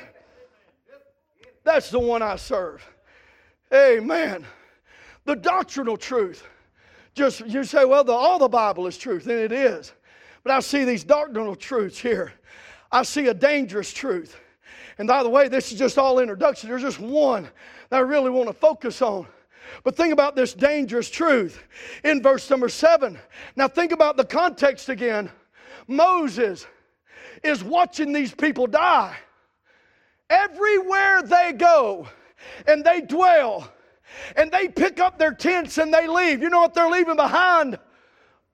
That's 1.68 1.90
the 1.90 1.98
one 1.98 2.22
I 2.22 2.36
serve. 2.36 2.82
Amen. 3.74 4.46
The 5.26 5.36
doctrinal 5.36 5.98
truth. 5.98 6.48
Just 7.12 7.40
you 7.40 7.62
say, 7.62 7.84
well, 7.84 8.02
the, 8.02 8.12
all 8.12 8.38
the 8.38 8.48
Bible 8.48 8.86
is 8.86 8.96
truth, 8.96 9.26
and 9.26 9.38
it 9.38 9.52
is. 9.52 9.92
But 10.42 10.52
I 10.52 10.60
see 10.60 10.84
these 10.84 11.04
doctrinal 11.04 11.54
truths 11.54 11.98
here. 11.98 12.32
I 12.90 13.02
see 13.02 13.26
a 13.26 13.34
dangerous 13.34 13.92
truth. 13.92 14.40
And 14.96 15.06
by 15.06 15.22
the 15.22 15.28
way, 15.28 15.48
this 15.48 15.70
is 15.70 15.78
just 15.78 15.98
all 15.98 16.20
introduction. 16.20 16.70
There's 16.70 16.80
just 16.80 17.00
one 17.00 17.46
that 17.90 17.96
I 17.98 18.00
really 18.00 18.30
want 18.30 18.48
to 18.48 18.54
focus 18.54 19.02
on. 19.02 19.26
But 19.84 19.94
think 19.94 20.14
about 20.14 20.34
this 20.34 20.54
dangerous 20.54 21.10
truth 21.10 21.62
in 22.02 22.22
verse 22.22 22.48
number 22.48 22.70
seven. 22.70 23.18
Now, 23.56 23.68
think 23.68 23.92
about 23.92 24.16
the 24.16 24.24
context 24.24 24.88
again. 24.88 25.30
Moses 25.86 26.66
is 27.42 27.62
watching 27.62 28.14
these 28.14 28.34
people 28.34 28.66
die. 28.66 29.18
Everywhere 30.30 31.22
they 31.22 31.52
go 31.52 32.08
and 32.66 32.84
they 32.84 33.00
dwell 33.00 33.70
and 34.36 34.50
they 34.50 34.68
pick 34.68 35.00
up 35.00 35.18
their 35.18 35.32
tents 35.32 35.78
and 35.78 35.92
they 35.92 36.06
leave, 36.06 36.42
you 36.42 36.50
know 36.50 36.60
what 36.60 36.74
they're 36.74 36.90
leaving 36.90 37.16
behind? 37.16 37.78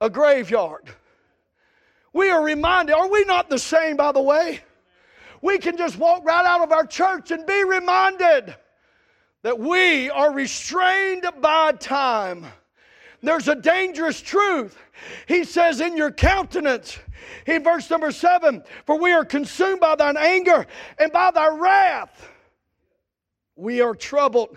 a 0.00 0.10
graveyard. 0.10 0.90
We 2.12 2.30
are 2.30 2.42
reminded, 2.42 2.94
are 2.94 3.08
we 3.08 3.24
not 3.24 3.48
the 3.48 3.58
same, 3.58 3.96
by 3.96 4.12
the 4.12 4.20
way? 4.20 4.60
We 5.42 5.58
can 5.58 5.76
just 5.76 5.98
walk 5.98 6.24
right 6.24 6.44
out 6.44 6.60
of 6.60 6.72
our 6.72 6.86
church 6.86 7.30
and 7.30 7.46
be 7.46 7.64
reminded 7.64 8.54
that 9.42 9.58
we 9.58 10.10
are 10.10 10.32
restrained 10.32 11.26
by 11.40 11.72
time. 11.72 12.46
There's 13.22 13.48
a 13.48 13.54
dangerous 13.54 14.20
truth. 14.20 14.78
He 15.26 15.44
says, 15.44 15.80
In 15.80 15.96
your 15.96 16.10
countenance, 16.10 16.98
in 17.46 17.62
verse 17.62 17.88
number 17.90 18.10
seven, 18.10 18.62
for 18.86 18.98
we 18.98 19.12
are 19.12 19.24
consumed 19.24 19.80
by 19.80 19.96
thine 19.96 20.16
anger 20.16 20.66
and 20.98 21.12
by 21.12 21.30
thy 21.30 21.48
wrath. 21.48 22.30
We 23.56 23.80
are 23.80 23.94
troubled. 23.94 24.56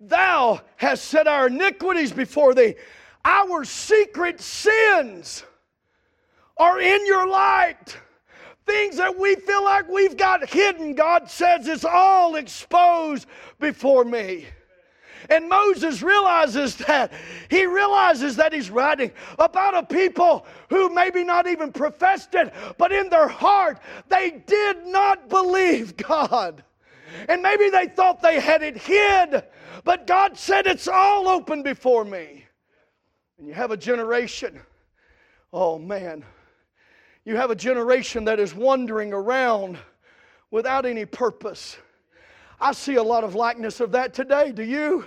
Thou 0.00 0.60
hast 0.76 1.04
set 1.06 1.26
our 1.26 1.48
iniquities 1.48 2.12
before 2.12 2.54
thee. 2.54 2.74
Our 3.24 3.64
secret 3.64 4.40
sins 4.40 5.44
are 6.56 6.80
in 6.80 7.06
your 7.06 7.26
light. 7.26 7.96
Things 8.66 8.96
that 8.96 9.18
we 9.18 9.34
feel 9.36 9.64
like 9.64 9.88
we've 9.88 10.16
got 10.16 10.48
hidden, 10.48 10.94
God 10.94 11.28
says 11.28 11.66
it's 11.66 11.84
all 11.84 12.36
exposed 12.36 13.26
before 13.58 14.04
me. 14.04 14.46
And 15.28 15.48
Moses 15.48 16.02
realizes 16.02 16.76
that. 16.76 17.12
He 17.48 17.66
realizes 17.66 18.36
that 18.36 18.52
he's 18.52 18.70
writing 18.70 19.12
about 19.38 19.76
a 19.76 19.82
people 19.82 20.46
who 20.68 20.88
maybe 20.88 21.24
not 21.24 21.46
even 21.46 21.72
professed 21.72 22.34
it, 22.34 22.52
but 22.78 22.92
in 22.92 23.10
their 23.10 23.28
heart, 23.28 23.80
they 24.08 24.42
did 24.46 24.86
not 24.86 25.28
believe 25.28 25.96
God. 25.96 26.64
And 27.28 27.42
maybe 27.42 27.70
they 27.70 27.88
thought 27.88 28.22
they 28.22 28.40
had 28.40 28.62
it 28.62 28.76
hid, 28.76 29.44
but 29.84 30.06
God 30.06 30.38
said, 30.38 30.66
It's 30.66 30.88
all 30.88 31.28
open 31.28 31.62
before 31.62 32.04
me. 32.04 32.44
And 33.38 33.48
you 33.48 33.54
have 33.54 33.70
a 33.70 33.76
generation, 33.76 34.60
oh 35.52 35.78
man, 35.78 36.24
you 37.24 37.36
have 37.36 37.50
a 37.50 37.56
generation 37.56 38.24
that 38.24 38.38
is 38.38 38.54
wandering 38.54 39.12
around 39.12 39.78
without 40.50 40.86
any 40.86 41.04
purpose. 41.04 41.76
I 42.60 42.72
see 42.72 42.96
a 42.96 43.02
lot 43.02 43.24
of 43.24 43.34
likeness 43.34 43.80
of 43.80 43.92
that 43.92 44.12
today. 44.12 44.52
Do 44.52 44.62
you? 44.62 45.06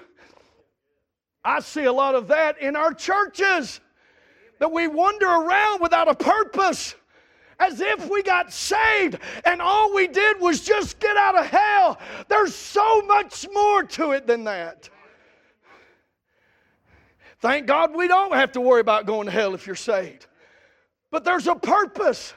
I 1.43 1.59
see 1.59 1.83
a 1.83 1.93
lot 1.93 2.15
of 2.15 2.27
that 2.29 2.59
in 2.59 2.75
our 2.75 2.93
churches 2.93 3.79
that 4.59 4.71
we 4.71 4.87
wander 4.87 5.27
around 5.27 5.81
without 5.81 6.07
a 6.07 6.15
purpose 6.15 6.95
as 7.59 7.79
if 7.81 8.09
we 8.09 8.23
got 8.23 8.51
saved 8.51 9.19
and 9.45 9.61
all 9.61 9.93
we 9.93 10.07
did 10.07 10.39
was 10.39 10.61
just 10.61 10.99
get 10.99 11.15
out 11.17 11.37
of 11.37 11.45
hell. 11.45 11.99
There's 12.27 12.55
so 12.55 13.01
much 13.03 13.45
more 13.53 13.83
to 13.83 14.11
it 14.11 14.25
than 14.25 14.45
that. 14.45 14.89
Thank 17.39 17.67
God 17.67 17.95
we 17.95 18.07
don't 18.07 18.33
have 18.33 18.53
to 18.53 18.61
worry 18.61 18.79
about 18.79 19.05
going 19.05 19.25
to 19.25 19.31
hell 19.31 19.53
if 19.53 19.67
you're 19.67 19.75
saved. 19.75 20.27
But 21.11 21.25
there's 21.25 21.47
a 21.47 21.55
purpose, 21.55 22.33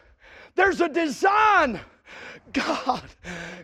there's 0.56 0.80
a 0.80 0.88
design. 0.88 1.80
God. 2.56 3.02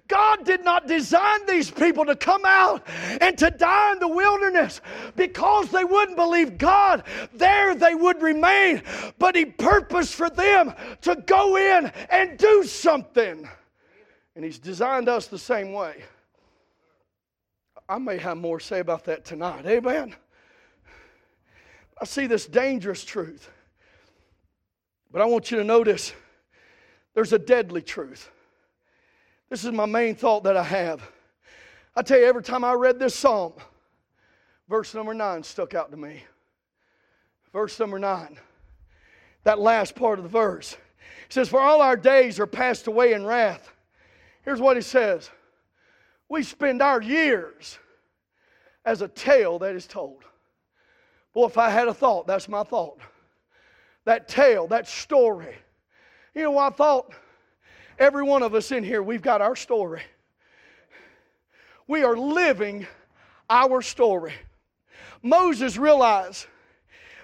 God 0.09 0.45
did 0.45 0.65
not 0.65 0.87
design 0.87 1.47
these 1.47 1.71
people 1.71 2.05
to 2.05 2.15
come 2.15 2.43
out 2.45 2.87
and 3.21 3.39
to 3.39 3.51
die 3.51 3.93
in 3.93 3.99
the 3.99 4.09
wilderness 4.09 4.81
because 5.17 5.71
they 5.71 5.85
wouldn't 5.85 6.17
believe 6.17 6.59
God. 6.59 7.05
There 7.33 7.75
they 7.75 7.95
would 7.95 8.21
remain, 8.21 8.83
but 9.19 9.35
He 9.35 9.47
purposed 9.47 10.15
for 10.15 10.29
them 10.29 10.75
to 11.03 11.17
go 11.17 11.57
in 11.57 11.91
and 12.11 12.39
do 12.39 12.65
something. 12.65 13.49
And 14.37 14.45
He's 14.45 14.59
designed 14.59 15.09
us 15.09 15.27
the 15.29 15.39
same 15.39 15.73
way. 15.73 16.03
I 17.89 17.99
may 17.99 18.19
have 18.19 18.37
more 18.37 18.59
to 18.59 18.65
say 18.65 18.81
about 18.81 19.05
that 19.05 19.25
tonight. 19.25 19.67
Amen. 19.67 20.15
I 22.01 22.05
see 22.05 22.27
this 22.27 22.47
dangerous 22.47 23.05
truth. 23.05 23.51
But 25.11 25.23
I 25.23 25.27
want 25.27 25.51
you 25.51 25.59
to 25.59 25.65
notice 25.65 26.13
there's 27.15 27.33
a 27.33 27.39
deadly 27.39 27.83
truth. 27.83 28.31
This 29.53 29.67
is 29.67 29.73
my 29.73 29.85
main 29.85 30.15
thought 30.15 30.45
that 30.45 30.57
I 30.57 30.63
have. 30.63 31.03
I 31.95 32.01
tell 32.01 32.19
you, 32.19 32.25
every 32.25 32.43
time 32.43 32.65
I 32.65 32.73
read 32.73 32.99
this 32.99 33.15
psalm, 33.15 33.53
verse 34.67 34.95
number 34.95 35.13
nine 35.13 35.43
stuck 35.43 35.75
out 35.75 35.91
to 35.91 35.97
me. 35.99 36.25
Verse 37.53 37.79
number 37.79 37.99
nine, 37.99 38.39
that 39.45 39.59
last 39.59 39.95
part 39.95 40.19
of 40.19 40.23
the 40.23 40.31
verse. 40.31 40.73
It 41.27 41.35
says, 41.35 41.51
For 41.51 41.61
all 41.61 41.83
our 41.83 41.99
days 41.99 42.41
are 42.41 42.47
passed 42.47 42.87
away 42.87 43.13
in 43.13 43.27
wrath. 43.27 43.71
Here's 44.43 44.59
what 44.59 44.79
he 44.79 44.83
says 44.83 45.29
We 46.31 46.45
spend 46.45 46.81
our 46.81 47.03
years 47.03 47.79
as 48.87 49.03
a 49.03 49.09
tale 49.09 49.59
that 49.59 49.77
is 49.77 49.87
told. 49.87 50.25
Boy, 51.35 51.45
if 51.45 51.59
I 51.59 51.69
had 51.69 51.89
a 51.89 51.95
thought, 51.95 52.27
that's 52.27 52.49
my 52.49 52.63
thought. 52.63 53.01
That 54.07 54.29
tale, 54.29 54.67
that 54.69 54.89
story. 54.89 55.55
You 56.35 56.45
know 56.45 56.53
what 56.53 56.73
I 56.73 56.75
thought? 56.75 57.13
Every 58.03 58.25
one 58.25 58.43
of 58.43 58.53
us 58.53 58.73
in 58.73 58.83
here, 58.83 59.01
we've 59.01 59.23
got 59.23 59.41
our 59.41 59.55
story. 59.55 60.03
We 61.87 62.03
are 62.03 62.17
living 62.17 62.89
our 63.49 63.81
story. 63.81 64.33
Moses 65.23 65.77
realized 65.77 66.47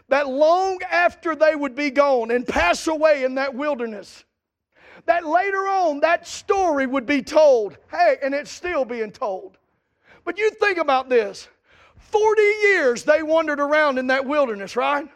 that 0.08 0.28
long 0.28 0.78
after 0.88 1.34
they 1.34 1.56
would 1.56 1.74
be 1.74 1.90
gone 1.90 2.30
and 2.30 2.46
pass 2.46 2.86
away 2.86 3.24
in 3.24 3.34
that 3.34 3.56
wilderness, 3.56 4.22
that 5.06 5.26
later 5.26 5.66
on 5.66 5.98
that 5.98 6.28
story 6.28 6.86
would 6.86 7.06
be 7.06 7.22
told. 7.22 7.76
Hey, 7.90 8.18
and 8.22 8.32
it's 8.32 8.52
still 8.52 8.84
being 8.84 9.10
told. 9.10 9.58
But 10.24 10.38
you 10.38 10.48
think 10.48 10.78
about 10.78 11.08
this 11.08 11.48
40 11.96 12.40
years 12.62 13.02
they 13.02 13.24
wandered 13.24 13.58
around 13.58 13.98
in 13.98 14.06
that 14.06 14.24
wilderness, 14.24 14.76
right? 14.76 15.08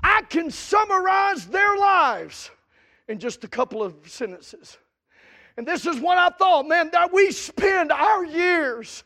I 0.00 0.22
can 0.22 0.48
summarize 0.52 1.48
their 1.48 1.76
lives 1.76 2.52
in 3.08 3.18
just 3.18 3.42
a 3.42 3.48
couple 3.48 3.82
of 3.82 3.96
sentences. 4.06 4.78
And 5.56 5.66
this 5.66 5.86
is 5.86 6.00
what 6.00 6.18
I 6.18 6.30
thought, 6.30 6.66
man, 6.66 6.90
that 6.92 7.12
we 7.12 7.30
spend 7.30 7.92
our 7.92 8.24
years. 8.24 9.04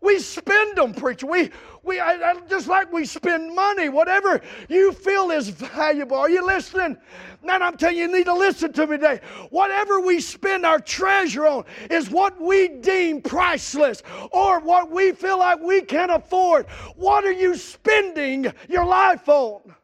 We 0.00 0.18
spend 0.18 0.76
them, 0.76 0.92
preacher. 0.92 1.26
We, 1.26 1.50
we 1.82 1.98
I, 1.98 2.12
I, 2.12 2.40
just 2.48 2.68
like 2.68 2.92
we 2.92 3.06
spend 3.06 3.54
money, 3.54 3.88
whatever 3.88 4.42
you 4.68 4.92
feel 4.92 5.30
is 5.30 5.48
valuable. 5.48 6.18
Are 6.18 6.28
you 6.28 6.44
listening? 6.44 6.98
Man, 7.42 7.62
I'm 7.62 7.78
telling 7.78 7.96
you, 7.96 8.02
you 8.02 8.12
need 8.12 8.26
to 8.26 8.34
listen 8.34 8.70
to 8.74 8.86
me 8.86 8.98
today. 8.98 9.20
Whatever 9.48 10.00
we 10.00 10.20
spend 10.20 10.66
our 10.66 10.78
treasure 10.78 11.46
on 11.46 11.64
is 11.90 12.10
what 12.10 12.38
we 12.38 12.68
deem 12.68 13.22
priceless 13.22 14.02
or 14.30 14.60
what 14.60 14.90
we 14.90 15.12
feel 15.12 15.38
like 15.38 15.60
we 15.60 15.80
can 15.80 16.10
afford. 16.10 16.66
What 16.96 17.24
are 17.24 17.32
you 17.32 17.56
spending 17.56 18.52
your 18.68 18.84
life 18.84 19.26
on? 19.26 19.74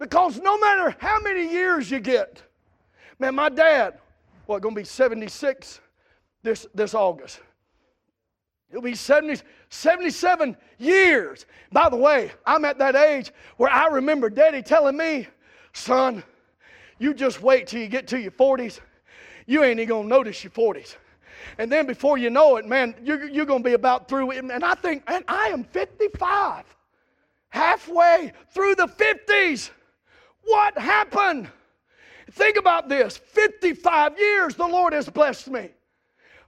Because 0.00 0.40
no 0.40 0.58
matter 0.58 0.94
how 0.98 1.20
many 1.20 1.50
years 1.50 1.88
you 1.88 2.00
get, 2.00 2.42
man, 3.20 3.36
my 3.36 3.48
dad, 3.48 3.98
what, 4.46 4.62
going 4.62 4.74
to 4.74 4.80
be 4.80 4.84
76 4.84 5.80
this, 6.42 6.66
this 6.74 6.94
August. 6.94 7.40
It'll 8.70 8.82
be 8.82 8.94
70, 8.94 9.42
77 9.68 10.56
years. 10.78 11.46
By 11.72 11.88
the 11.88 11.96
way, 11.96 12.32
I'm 12.44 12.64
at 12.64 12.78
that 12.78 12.96
age 12.96 13.32
where 13.56 13.70
I 13.70 13.86
remember 13.88 14.28
Daddy 14.28 14.62
telling 14.62 14.96
me, 14.96 15.28
son, 15.72 16.22
you 16.98 17.14
just 17.14 17.42
wait 17.42 17.66
till 17.66 17.80
you 17.80 17.88
get 17.88 18.06
to 18.08 18.20
your 18.20 18.32
40s. 18.32 18.80
You 19.46 19.62
ain't 19.62 19.78
even 19.78 19.88
going 19.88 20.02
to 20.04 20.08
notice 20.08 20.42
your 20.42 20.50
40s. 20.50 20.96
And 21.58 21.70
then 21.70 21.86
before 21.86 22.18
you 22.18 22.30
know 22.30 22.56
it, 22.56 22.66
man, 22.66 22.94
you're, 23.02 23.28
you're 23.28 23.46
going 23.46 23.62
to 23.62 23.68
be 23.68 23.74
about 23.74 24.08
through. 24.08 24.32
And 24.32 24.64
I 24.64 24.74
think, 24.74 25.04
and 25.06 25.24
I 25.28 25.48
am 25.48 25.64
55, 25.64 26.64
halfway 27.50 28.32
through 28.50 28.74
the 28.74 28.88
50s. 28.88 29.70
What 30.42 30.76
happened? 30.78 31.50
Think 32.32 32.56
about 32.56 32.88
this 32.88 33.16
55 33.16 34.18
years 34.18 34.54
the 34.54 34.66
Lord 34.66 34.92
has 34.92 35.08
blessed 35.08 35.48
me. 35.48 35.70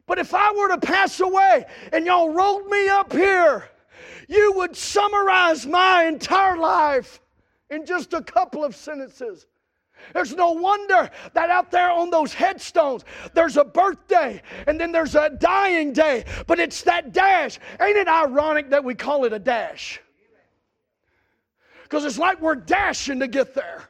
But 0.06 0.18
if 0.18 0.35
I 0.35 0.52
were 0.52 0.68
to 0.68 0.78
pass 0.78 1.20
away 1.20 1.66
and 1.92 2.06
y'all 2.06 2.30
rolled 2.30 2.66
me 2.66 2.88
up 2.88 3.12
here, 3.12 3.68
you 4.26 4.52
would 4.56 4.76
summarize 4.76 5.66
my 5.66 6.04
entire 6.04 6.56
life 6.56 7.20
in 7.70 7.85
just 7.85 8.14
a 8.14 8.23
couple 8.23 8.64
of 8.64 8.75
sentences. 8.75 9.47
There's 10.14 10.35
no 10.35 10.52
wonder 10.52 11.11
that 11.35 11.50
out 11.50 11.70
there 11.70 11.90
on 11.90 12.11
those 12.11 12.32
headstones, 12.32 13.04
there's 13.35 13.56
a 13.56 13.64
birthday 13.64 14.40
and 14.66 14.80
then 14.80 14.92
there's 14.92 15.14
a 15.14 15.30
dying 15.30 15.92
day, 15.92 16.25
but 16.47 16.58
it's 16.58 16.82
that 16.82 17.12
dash. 17.12 17.58
Ain't 17.80 17.97
it 17.97 18.08
ironic 18.08 18.70
that 18.70 18.82
we 18.82 18.94
call 18.94 19.25
it 19.25 19.32
a 19.32 19.38
dash? 19.38 20.00
Because 21.82 22.04
it's 22.04 22.18
like 22.18 22.40
we're 22.40 22.54
dashing 22.54 23.20
to 23.20 23.28
get 23.28 23.54
there. 23.54 23.88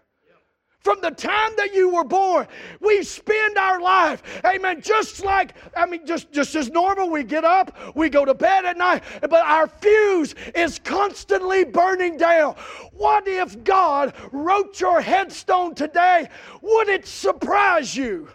From 0.89 1.03
the 1.03 1.11
time 1.11 1.51
that 1.59 1.75
you 1.75 1.91
were 1.91 2.03
born, 2.03 2.47
we 2.81 3.03
spend 3.03 3.59
our 3.59 3.79
life, 3.79 4.23
amen, 4.47 4.81
just 4.81 5.23
like, 5.23 5.53
I 5.77 5.85
mean, 5.85 6.07
just, 6.07 6.33
just 6.33 6.55
as 6.55 6.71
normal. 6.71 7.11
We 7.11 7.25
get 7.25 7.45
up, 7.45 7.77
we 7.95 8.09
go 8.09 8.25
to 8.25 8.33
bed 8.33 8.65
at 8.65 8.79
night, 8.79 9.03
but 9.21 9.35
our 9.35 9.67
fuse 9.67 10.35
is 10.55 10.79
constantly 10.79 11.65
burning 11.65 12.17
down. 12.17 12.55
What 12.95 13.29
if 13.29 13.63
God 13.65 14.15
wrote 14.33 14.81
your 14.81 15.03
headstone 15.03 15.75
today? 15.75 16.27
Would 16.63 16.89
it 16.89 17.07
surprise 17.07 17.95
you 17.95 18.31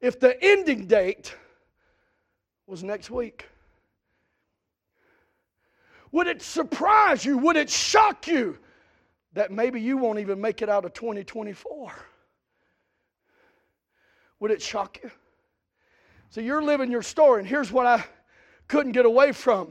if 0.00 0.18
the 0.18 0.42
ending 0.42 0.86
date 0.86 1.36
was 2.66 2.82
next 2.82 3.10
week? 3.10 3.44
Would 6.12 6.28
it 6.28 6.40
surprise 6.40 7.26
you? 7.26 7.36
Would 7.36 7.56
it 7.56 7.68
shock 7.68 8.26
you 8.26 8.56
that 9.34 9.50
maybe 9.50 9.80
you 9.80 9.96
won't 9.96 10.18
even 10.18 10.40
make 10.40 10.62
it 10.62 10.68
out 10.68 10.84
of 10.84 10.92
2024. 10.92 11.92
Would 14.40 14.50
it 14.50 14.60
shock 14.60 14.98
you? 15.02 15.10
So 16.30 16.40
you're 16.40 16.62
living 16.62 16.90
your 16.90 17.02
story, 17.02 17.40
and 17.40 17.48
here's 17.48 17.70
what 17.70 17.86
I 17.86 18.04
couldn't 18.68 18.92
get 18.92 19.06
away 19.06 19.32
from 19.32 19.70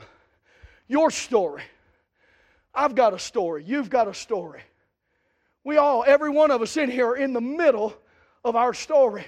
your 0.87 1.11
story. 1.11 1.63
I've 2.73 2.95
got 2.95 3.13
a 3.13 3.19
story. 3.19 3.63
You've 3.65 3.89
got 3.89 4.07
a 4.07 4.13
story. 4.13 4.61
We 5.63 5.77
all, 5.77 6.03
every 6.05 6.29
one 6.29 6.51
of 6.51 6.61
us 6.61 6.77
in 6.77 6.89
here, 6.89 7.07
are 7.07 7.17
in 7.17 7.33
the 7.33 7.41
middle 7.41 7.95
of 8.43 8.55
our 8.55 8.73
story. 8.73 9.25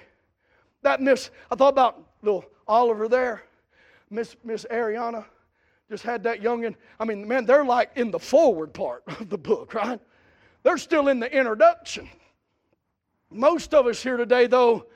That 0.82 1.02
Miss, 1.02 1.30
I 1.52 1.56
thought 1.56 1.74
about 1.74 2.02
little 2.22 2.46
Oliver 2.68 3.08
there, 3.08 3.44
Miss 4.10 4.36
Miss 4.44 4.66
Ariana, 4.72 5.26
just 5.90 6.04
had 6.04 6.24
that 6.24 6.42
youngin. 6.42 6.76
I 7.00 7.06
mean, 7.06 7.28
man, 7.28 7.46
they're 7.46 7.66
like 7.66 7.92
in 7.96 8.12
the 8.12 8.20
forward 8.20 8.74
part 8.74 9.04
of 9.08 9.30
the 9.30 9.38
book, 9.38 9.74
right? 9.76 10.00
They're 10.64 10.78
still 10.78 11.10
in 11.10 11.20
the 11.20 11.32
introduction. 11.32 12.10
Most 13.30 13.74
of 13.74 13.86
us 13.86 14.02
here 14.02 14.18
today, 14.18 14.48
though, 14.48 14.88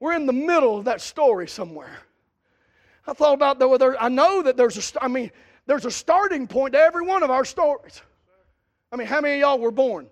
we're 0.00 0.14
in 0.14 0.26
the 0.26 0.32
middle 0.32 0.78
of 0.78 0.84
that 0.86 1.00
story 1.00 1.46
somewhere. 1.46 1.96
I 3.06 3.12
thought 3.12 3.34
about 3.34 3.58
that. 3.60 3.68
Whether 3.68 4.00
I 4.00 4.08
know 4.08 4.42
that 4.42 4.56
there's 4.56 4.94
a, 4.94 5.04
I 5.04 5.08
mean, 5.08 5.30
there's 5.66 5.84
a 5.84 5.90
starting 5.90 6.46
point 6.46 6.74
to 6.74 6.80
every 6.80 7.04
one 7.04 7.22
of 7.22 7.30
our 7.30 7.44
stories. 7.44 8.02
I 8.90 8.96
mean, 8.96 9.06
how 9.06 9.20
many 9.20 9.34
of 9.34 9.40
y'all 9.40 9.58
were 9.58 9.70
born? 9.70 10.08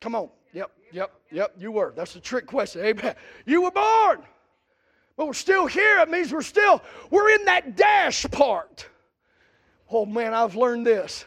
Come 0.00 0.14
on. 0.14 0.30
Yep, 0.52 0.70
yep, 0.92 1.12
yep, 1.30 1.54
you 1.58 1.70
were. 1.70 1.92
That's 1.96 2.16
a 2.16 2.20
trick 2.20 2.46
question. 2.46 2.84
Amen. 2.84 3.14
You 3.46 3.62
were 3.62 3.70
born. 3.70 4.22
But 5.16 5.26
we're 5.26 5.32
still 5.34 5.66
here. 5.66 5.98
It 6.00 6.08
means 6.08 6.32
we're 6.32 6.42
still, 6.42 6.82
we're 7.10 7.30
in 7.30 7.44
that 7.44 7.76
dash 7.76 8.26
part. 8.30 8.88
Oh 9.90 10.06
man, 10.06 10.34
I've 10.34 10.56
learned 10.56 10.86
this. 10.86 11.24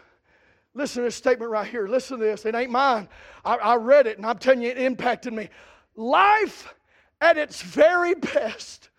Listen 0.76 1.04
to 1.04 1.08
this 1.08 1.16
statement 1.16 1.52
right 1.52 1.68
here. 1.68 1.88
Listen 1.88 2.18
to 2.20 2.26
this. 2.26 2.46
It 2.46 2.56
ain't 2.56 2.72
mine. 2.72 3.08
I, 3.46 3.56
I 3.56 3.76
read 3.76 4.08
it 4.08 4.18
and 4.18 4.26
I'm 4.26 4.40
telling 4.40 4.62
you, 4.62 4.70
it 4.70 4.78
impacted 4.78 5.34
me. 5.34 5.50
Life 5.96 6.74
at 7.22 7.38
its 7.38 7.62
very 7.62 8.16
best 8.16 8.90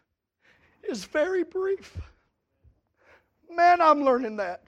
is 0.89 1.05
very 1.05 1.43
brief. 1.43 1.97
Man, 3.51 3.81
I'm 3.81 4.05
learning 4.05 4.37
that. 4.37 4.63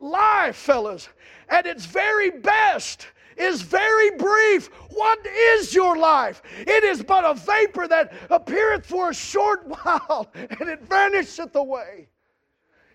Life, 0.00 0.56
fellas, 0.56 1.08
at 1.48 1.66
its 1.66 1.86
very 1.86 2.30
best 2.30 3.06
is 3.36 3.62
very 3.62 4.10
brief. 4.16 4.66
What 4.90 5.24
is 5.26 5.74
your 5.74 5.96
life? 5.96 6.42
It 6.58 6.84
is 6.84 7.02
but 7.02 7.24
a 7.24 7.34
vapor 7.34 7.88
that 7.88 8.12
appeareth 8.30 8.86
for 8.86 9.10
a 9.10 9.14
short 9.14 9.66
while 9.84 10.30
and 10.34 10.68
it 10.68 10.82
vanisheth 10.82 11.54
away. 11.56 12.08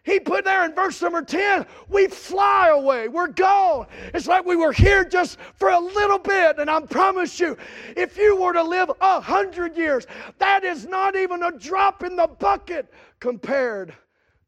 He 0.09 0.19
put 0.19 0.43
there 0.43 0.65
in 0.65 0.73
verse 0.73 0.99
number 1.03 1.21
10, 1.21 1.67
we 1.87 2.07
fly 2.07 2.69
away. 2.69 3.09
We're 3.09 3.27
gone. 3.27 3.85
It's 4.11 4.25
like 4.25 4.43
we 4.43 4.55
were 4.55 4.71
here 4.71 5.05
just 5.05 5.37
for 5.53 5.69
a 5.69 5.79
little 5.79 6.17
bit. 6.17 6.57
And 6.57 6.67
I 6.67 6.79
promise 6.81 7.39
you, 7.39 7.55
if 7.95 8.17
you 8.17 8.35
were 8.35 8.53
to 8.53 8.63
live 8.63 8.91
a 9.01 9.21
hundred 9.21 9.77
years, 9.77 10.07
that 10.39 10.63
is 10.63 10.87
not 10.87 11.15
even 11.15 11.43
a 11.43 11.51
drop 11.51 12.03
in 12.03 12.15
the 12.15 12.25
bucket 12.25 12.91
compared 13.19 13.93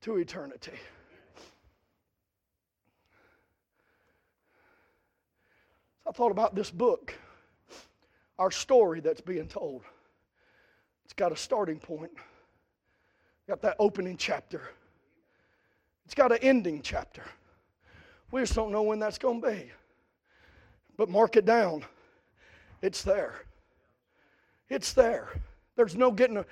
to 0.01 0.17
eternity. 0.17 0.79
I 6.07 6.11
thought 6.11 6.31
about 6.31 6.55
this 6.55 6.71
book, 6.71 7.13
our 8.39 8.49
story 8.49 8.99
that's 8.99 9.21
being 9.21 9.47
told. 9.47 9.83
It's 11.05 11.13
got 11.13 11.31
a 11.31 11.37
starting 11.37 11.77
point, 11.77 12.11
got 13.47 13.61
that 13.61 13.75
opening 13.77 14.17
chapter, 14.17 14.63
it's 16.11 16.15
got 16.17 16.33
an 16.33 16.39
ending 16.41 16.81
chapter. 16.81 17.23
We 18.31 18.41
just 18.41 18.53
don't 18.53 18.73
know 18.73 18.81
when 18.81 18.99
that's 18.99 19.17
going 19.17 19.41
to 19.41 19.49
be. 19.49 19.71
But 20.97 21.07
mark 21.07 21.37
it 21.37 21.45
down. 21.45 21.85
It's 22.81 23.01
there. 23.01 23.45
It's 24.67 24.91
there. 24.91 25.29
There's 25.77 25.95
no 25.95 26.11
getting 26.11 26.35
a 26.35 26.45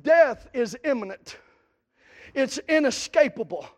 death 0.00 0.48
is 0.54 0.78
imminent. 0.82 1.36
It's 2.32 2.56
inescapable. 2.70 3.68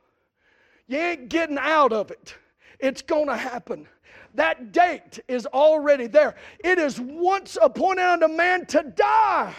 You 0.86 0.98
ain't 0.98 1.28
getting 1.28 1.58
out 1.58 1.92
of 1.92 2.12
it. 2.12 2.36
It's 2.78 3.02
going 3.02 3.26
to 3.26 3.36
happen. 3.36 3.88
That 4.34 4.70
date 4.70 5.18
is 5.26 5.46
already 5.46 6.06
there. 6.06 6.36
It 6.62 6.78
is 6.78 7.00
once 7.00 7.58
appointed 7.60 8.04
unto 8.04 8.28
man 8.28 8.66
to 8.66 8.84
die. 8.94 9.52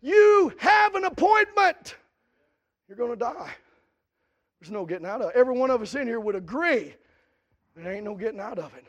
You 0.00 0.52
have 0.58 0.94
an 0.94 1.06
appointment. 1.06 1.96
You're 2.86 2.96
going 2.96 3.10
to 3.10 3.16
die. 3.16 3.50
There's 4.64 4.72
no 4.72 4.86
getting 4.86 5.06
out 5.06 5.20
of 5.20 5.28
it. 5.28 5.36
Every 5.36 5.52
one 5.52 5.68
of 5.68 5.82
us 5.82 5.94
in 5.94 6.06
here 6.06 6.20
would 6.20 6.34
agree 6.34 6.94
there 7.76 7.92
ain't 7.92 8.04
no 8.06 8.14
getting 8.14 8.40
out 8.40 8.58
of 8.58 8.74
it. 8.74 8.86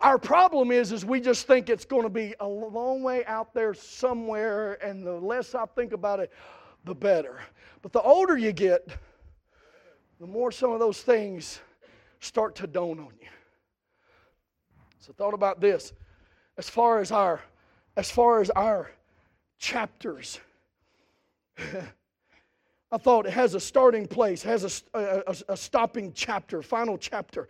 Our 0.00 0.18
problem 0.18 0.72
is, 0.72 0.90
is 0.90 1.04
we 1.04 1.20
just 1.20 1.46
think 1.46 1.70
it's 1.70 1.84
going 1.84 2.02
to 2.02 2.08
be 2.08 2.34
a 2.40 2.48
long 2.48 3.04
way 3.04 3.24
out 3.26 3.54
there 3.54 3.72
somewhere, 3.72 4.84
and 4.84 5.06
the 5.06 5.12
less 5.12 5.54
I 5.54 5.64
think 5.76 5.92
about 5.92 6.18
it, 6.18 6.32
the 6.86 6.94
better. 6.96 7.38
But 7.82 7.92
the 7.92 8.02
older 8.02 8.36
you 8.36 8.50
get, 8.50 8.88
the 10.18 10.26
more 10.26 10.50
some 10.50 10.72
of 10.72 10.80
those 10.80 11.02
things 11.02 11.60
start 12.18 12.56
to 12.56 12.66
dawn 12.66 12.98
on 12.98 13.12
you. 13.22 13.28
So 14.98 15.12
thought 15.12 15.34
about 15.34 15.60
this. 15.60 15.92
As 16.58 16.68
far 16.68 16.98
as 16.98 17.12
our 17.12 17.40
as 17.96 18.10
far 18.10 18.40
as 18.40 18.50
our 18.50 18.90
chapters, 19.56 20.40
I 22.92 22.98
thought 22.98 23.26
it 23.26 23.32
has 23.32 23.54
a 23.54 23.60
starting 23.60 24.06
place, 24.06 24.42
has 24.42 24.84
a, 24.92 24.98
a, 24.98 25.36
a, 25.50 25.56
stopping 25.56 26.12
chapter, 26.12 26.60
final 26.60 26.98
chapter. 26.98 27.48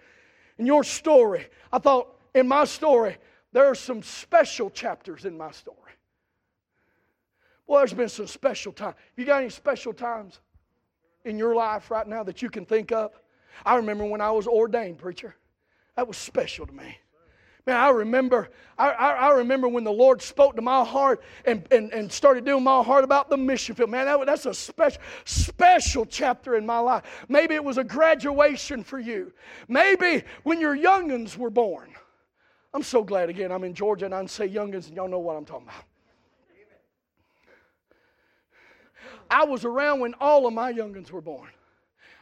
In 0.58 0.66
your 0.66 0.84
story, 0.84 1.46
I 1.72 1.78
thought 1.78 2.14
in 2.34 2.46
my 2.46 2.64
story, 2.66 3.16
there 3.52 3.66
are 3.66 3.74
some 3.74 4.02
special 4.02 4.68
chapters 4.68 5.24
in 5.24 5.36
my 5.36 5.50
story. 5.50 5.76
Well, 7.66 7.78
there's 7.78 7.94
been 7.94 8.08
some 8.08 8.26
special 8.26 8.72
times. 8.72 8.96
You 9.16 9.24
got 9.24 9.40
any 9.40 9.48
special 9.48 9.92
times 9.92 10.40
in 11.24 11.38
your 11.38 11.54
life 11.54 11.90
right 11.90 12.06
now 12.06 12.22
that 12.24 12.42
you 12.42 12.50
can 12.50 12.66
think 12.66 12.92
of? 12.92 13.12
I 13.64 13.76
remember 13.76 14.04
when 14.04 14.20
I 14.20 14.30
was 14.30 14.46
ordained 14.46 14.98
preacher. 14.98 15.34
That 15.96 16.06
was 16.06 16.16
special 16.16 16.66
to 16.66 16.72
me. 16.72 16.96
Man, 17.66 17.76
I 17.76 17.90
remember, 17.90 18.48
I, 18.78 18.90
I, 18.90 19.10
I, 19.12 19.30
remember 19.32 19.68
when 19.68 19.84
the 19.84 19.92
Lord 19.92 20.22
spoke 20.22 20.56
to 20.56 20.62
my 20.62 20.84
heart 20.84 21.22
and, 21.44 21.66
and, 21.70 21.92
and 21.92 22.10
started 22.10 22.44
doing 22.44 22.64
my 22.64 22.82
heart 22.82 23.04
about 23.04 23.28
the 23.28 23.36
mission 23.36 23.74
field. 23.74 23.90
Man, 23.90 24.06
that, 24.06 24.24
that's 24.26 24.46
a 24.46 24.54
special, 24.54 25.00
special 25.24 26.06
chapter 26.06 26.56
in 26.56 26.64
my 26.64 26.78
life. 26.78 27.04
Maybe 27.28 27.54
it 27.54 27.62
was 27.62 27.76
a 27.76 27.84
graduation 27.84 28.82
for 28.82 28.98
you. 28.98 29.32
Maybe 29.68 30.22
when 30.42 30.60
your 30.60 30.76
youngins 30.76 31.36
were 31.36 31.50
born. 31.50 31.90
I'm 32.72 32.82
so 32.82 33.02
glad 33.02 33.28
again 33.28 33.50
I'm 33.50 33.64
in 33.64 33.74
Georgia 33.74 34.06
and 34.06 34.14
I 34.14 34.18
can 34.18 34.28
say 34.28 34.48
youngins 34.48 34.86
and 34.86 34.96
y'all 34.96 35.08
know 35.08 35.18
what 35.18 35.36
I'm 35.36 35.44
talking 35.44 35.66
about. 35.68 35.84
I 39.28 39.44
was 39.44 39.64
around 39.64 40.00
when 40.00 40.14
all 40.20 40.46
of 40.46 40.54
my 40.54 40.72
youngins 40.72 41.10
were 41.10 41.20
born. 41.20 41.50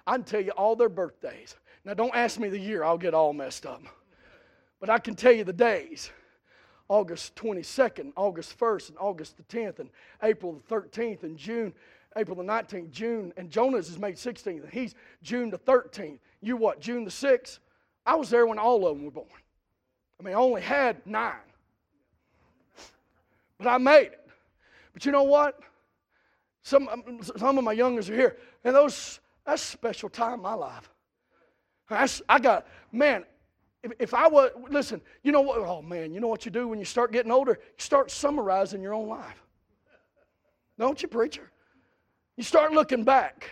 I 0.06 0.12
can 0.12 0.24
tell 0.24 0.40
you 0.40 0.50
all 0.52 0.76
their 0.76 0.88
birthdays. 0.88 1.56
Now, 1.84 1.94
don't 1.94 2.14
ask 2.14 2.38
me 2.38 2.48
the 2.48 2.58
year, 2.58 2.84
I'll 2.84 2.98
get 2.98 3.14
all 3.14 3.32
messed 3.32 3.64
up. 3.64 3.82
But 4.80 4.90
I 4.90 4.98
can 4.98 5.14
tell 5.14 5.32
you 5.32 5.44
the 5.44 5.52
days 5.52 6.10
August 6.88 7.34
22nd, 7.36 8.12
August 8.16 8.58
1st, 8.58 8.90
and 8.90 8.98
August 8.98 9.36
the 9.36 9.42
10th, 9.44 9.78
and 9.78 9.90
April 10.22 10.52
the 10.52 10.74
13th, 10.74 11.22
and 11.22 11.36
June, 11.36 11.74
April 12.16 12.36
the 12.36 12.42
19th, 12.42 12.90
June, 12.90 13.32
and 13.36 13.50
Jonas 13.50 13.90
is 13.90 13.98
May 13.98 14.12
16th, 14.12 14.64
and 14.64 14.72
he's 14.72 14.94
June 15.22 15.50
the 15.50 15.58
13th. 15.58 16.18
You 16.40 16.56
what, 16.56 16.80
June 16.80 17.04
the 17.04 17.10
6th? 17.10 17.58
I 18.06 18.14
was 18.14 18.30
there 18.30 18.46
when 18.46 18.58
all 18.58 18.86
of 18.86 18.96
them 18.96 19.04
were 19.04 19.10
born. 19.10 19.26
I 20.18 20.22
mean, 20.22 20.34
I 20.34 20.38
only 20.38 20.62
had 20.62 21.06
nine. 21.06 21.34
But 23.58 23.66
I 23.66 23.78
made 23.78 24.06
it. 24.06 24.28
But 24.94 25.04
you 25.04 25.12
know 25.12 25.24
what? 25.24 25.60
Some, 26.62 26.88
um, 26.88 27.20
some 27.22 27.58
of 27.58 27.64
my 27.64 27.72
youngers 27.72 28.08
are 28.08 28.14
here, 28.14 28.36
and 28.64 28.74
those 28.74 29.20
that's 29.44 29.62
a 29.62 29.66
special 29.66 30.10
time 30.10 30.34
in 30.34 30.40
my 30.42 30.52
life. 30.52 30.90
I 31.90 32.38
got, 32.38 32.66
man, 32.92 33.24
if, 33.82 33.92
if 33.98 34.14
I 34.14 34.28
was, 34.28 34.50
listen, 34.70 35.00
you 35.22 35.32
know 35.32 35.40
what? 35.40 35.58
Oh, 35.58 35.82
man, 35.82 36.12
you 36.12 36.20
know 36.20 36.28
what 36.28 36.44
you 36.44 36.50
do 36.50 36.68
when 36.68 36.78
you 36.78 36.84
start 36.84 37.12
getting 37.12 37.30
older? 37.30 37.52
You 37.52 37.82
start 37.82 38.10
summarizing 38.10 38.82
your 38.82 38.94
own 38.94 39.08
life. 39.08 39.42
Don't 40.78 41.00
you, 41.00 41.08
preacher? 41.08 41.50
You 42.36 42.44
start 42.44 42.72
looking 42.72 43.04
back. 43.04 43.50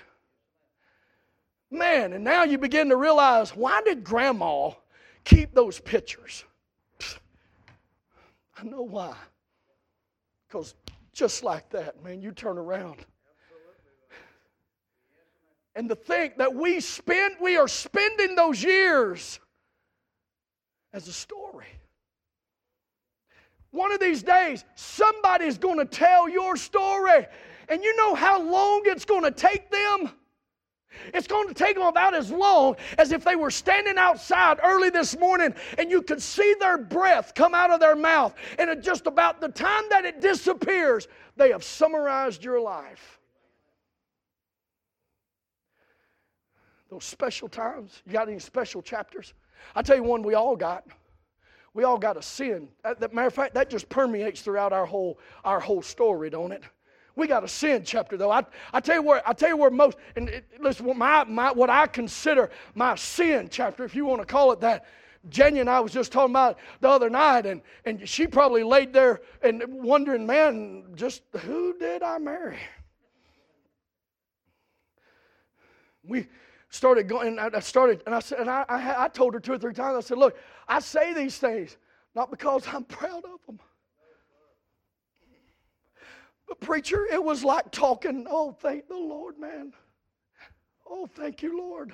Man, 1.71 2.13
and 2.13 2.23
now 2.23 2.45
you 2.45 2.59
begin 2.59 2.89
to 2.91 2.97
realize 2.97 3.51
why 3.55 3.83
did 3.83 4.05
grandma 4.05 4.71
keep 5.25 5.55
those 5.55 5.81
pictures? 5.81 6.45
I 8.59 8.65
know 8.65 8.83
why. 8.83 9.15
Because 10.47 10.75
just 11.13 11.43
like 11.43 11.69
that, 11.71 12.03
man, 12.03 12.23
you 12.23 12.31
turn 12.33 12.59
around. 12.59 13.05
And 15.75 15.89
to 15.89 15.95
think 15.95 16.39
that 16.39 16.55
we 16.55 16.81
spend, 16.81 17.37
we 17.41 17.59
are 17.59 17.69
spending 17.69 18.35
those 18.35 18.63
years 18.63 19.41
as 20.97 21.07
a 21.09 21.13
story. 21.13 21.67
One 23.71 23.93
of 23.93 24.01
these 24.01 24.23
days, 24.23 24.65
somebody's 24.75 25.59
going 25.59 25.79
to 25.79 25.85
tell 25.85 26.27
your 26.27 26.57
story. 26.57 27.27
And 27.69 27.85
you 27.85 27.95
know 27.97 28.15
how 28.15 28.43
long 28.43 28.83
it's 28.87 29.05
going 29.05 29.23
to 29.23 29.31
take 29.31 29.71
them? 29.71 30.11
It's 31.13 31.27
going 31.27 31.49
to 31.49 31.55
take 31.55 31.75
them 31.77 31.85
about 31.85 32.15
as 32.15 32.31
long 32.31 32.77
as 32.97 33.13
if 33.13 33.23
they 33.23 33.37
were 33.37 33.51
standing 33.51 33.99
outside 33.99 34.59
early 34.65 34.89
this 34.89 35.19
morning 35.19 35.55
and 35.77 35.91
you 35.91 36.01
could 36.01 36.23
see 36.23 36.55
their 36.59 36.79
breath 36.79 37.35
come 37.35 37.55
out 37.55 37.71
of 37.71 37.79
their 37.79 37.97
mouth. 37.97 38.35
And 38.59 38.71
at 38.71 38.83
just 38.83 39.07
about 39.07 39.43
the 39.43 39.49
time 39.49 39.83
that 39.91 40.07
it 40.07 40.23
disappears, 40.23 41.07
they 41.37 41.51
have 41.51 41.63
summarized 41.63 42.43
your 42.43 42.63
life. 42.63 43.21
Those 46.89 47.05
special 47.05 47.51
times, 47.51 48.01
you 48.07 48.13
got 48.13 48.29
any 48.29 48.39
special 48.39 48.81
chapters? 48.81 49.35
I 49.75 49.83
tell 49.83 49.97
you 49.97 50.03
one 50.03 50.23
we 50.23 50.35
all 50.35 50.57
got. 50.57 50.85
We 51.75 51.85
all 51.85 51.99
got 51.99 52.17
a 52.17 52.23
sin. 52.23 52.69
Uh, 52.85 52.95
that, 53.01 53.13
matter 53.13 53.29
of 53.29 53.35
fact, 53.35 53.55
that 53.55 53.69
just 53.69 53.89
permeates 53.89 54.41
throughout 54.41 54.73
our 54.73 54.87
whole, 54.87 55.19
our 55.45 55.61
whole 55.61 55.83
story, 55.83 56.31
don't 56.31 56.53
it? 56.53 56.63
We 57.17 57.27
got 57.27 57.45
a 57.45 57.49
sin 57.49 57.83
chapter 57.85 58.17
though. 58.17 58.31
I, 58.31 58.45
I 58.73 58.81
tell 58.81 58.97
you 58.97 59.03
where 59.03 59.23
I 59.27 59.33
tell 59.33 59.49
you 59.49 59.57
where 59.57 59.71
most 59.71 59.97
and 60.17 60.29
it, 60.29 60.47
listen, 60.61 60.87
my, 60.97 61.25
my 61.25 61.51
what 61.51 61.71
I 61.71 61.87
consider 61.87 62.51
my 62.75 62.95
sin 62.95 63.49
chapter, 63.51 63.85
if 63.85 63.95
you 63.95 64.05
want 64.05 64.21
to 64.21 64.27
call 64.27 64.53
it 64.53 64.61
that. 64.61 64.85
Jenny 65.29 65.59
and 65.59 65.69
I 65.69 65.81
was 65.81 65.93
just 65.93 66.13
talking 66.13 66.31
about 66.31 66.57
the 66.81 66.89
other 66.89 67.11
night, 67.11 67.47
and, 67.47 67.61
and 67.85 68.09
she 68.09 68.29
probably 68.29 68.63
laid 68.63 68.93
there 68.93 69.21
and 69.43 69.61
wondering, 69.67 70.25
man, 70.25 70.85
just 70.95 71.23
who 71.41 71.77
did 71.79 72.05
I 72.05 72.19
marry? 72.19 72.59
We 76.05 76.29
started 76.71 77.09
going, 77.09 77.39
and 77.39 77.57
I 77.57 77.61
started, 77.61 78.03
and 78.07 78.15
I 78.15 78.21
said, 78.21 78.41
and 78.41 78.51
I, 78.51 78.65
I, 78.69 79.05
I 79.05 79.09
told 79.09 79.35
her 79.35 79.41
two 79.41 79.53
or 79.53 79.59
three 79.59 79.73
times, 79.73 79.97
I 79.97 80.01
said, 80.01 80.19
look, 80.19 80.37
I 80.69 80.81
say 80.81 81.13
these 81.13 81.39
things 81.39 81.77
not 82.17 82.31
because 82.31 82.67
I'm 82.73 82.85
proud 82.85 83.25
of 83.25 83.45
them. 83.47 83.61
But, 86.49 86.61
preacher, 86.61 87.07
it 87.13 87.23
was 87.23 87.45
like 87.45 87.71
talking, 87.71 88.27
oh, 88.29 88.53
thank 88.53 88.89
the 88.89 88.97
Lord, 88.97 89.39
man. 89.39 89.73
Oh, 90.89 91.07
thank 91.07 91.43
you, 91.43 91.59
Lord. 91.59 91.93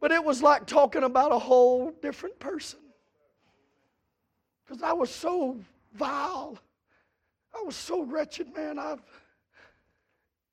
But 0.00 0.12
it 0.12 0.22
was 0.22 0.42
like 0.42 0.66
talking 0.66 1.02
about 1.02 1.32
a 1.32 1.38
whole 1.38 1.90
different 2.02 2.38
person. 2.38 2.78
Because 4.64 4.82
I 4.82 4.92
was 4.92 5.10
so 5.10 5.58
vile. 5.94 6.58
I 7.54 7.62
was 7.64 7.76
so 7.76 8.02
wretched, 8.02 8.54
man. 8.54 8.78
i 8.78 8.96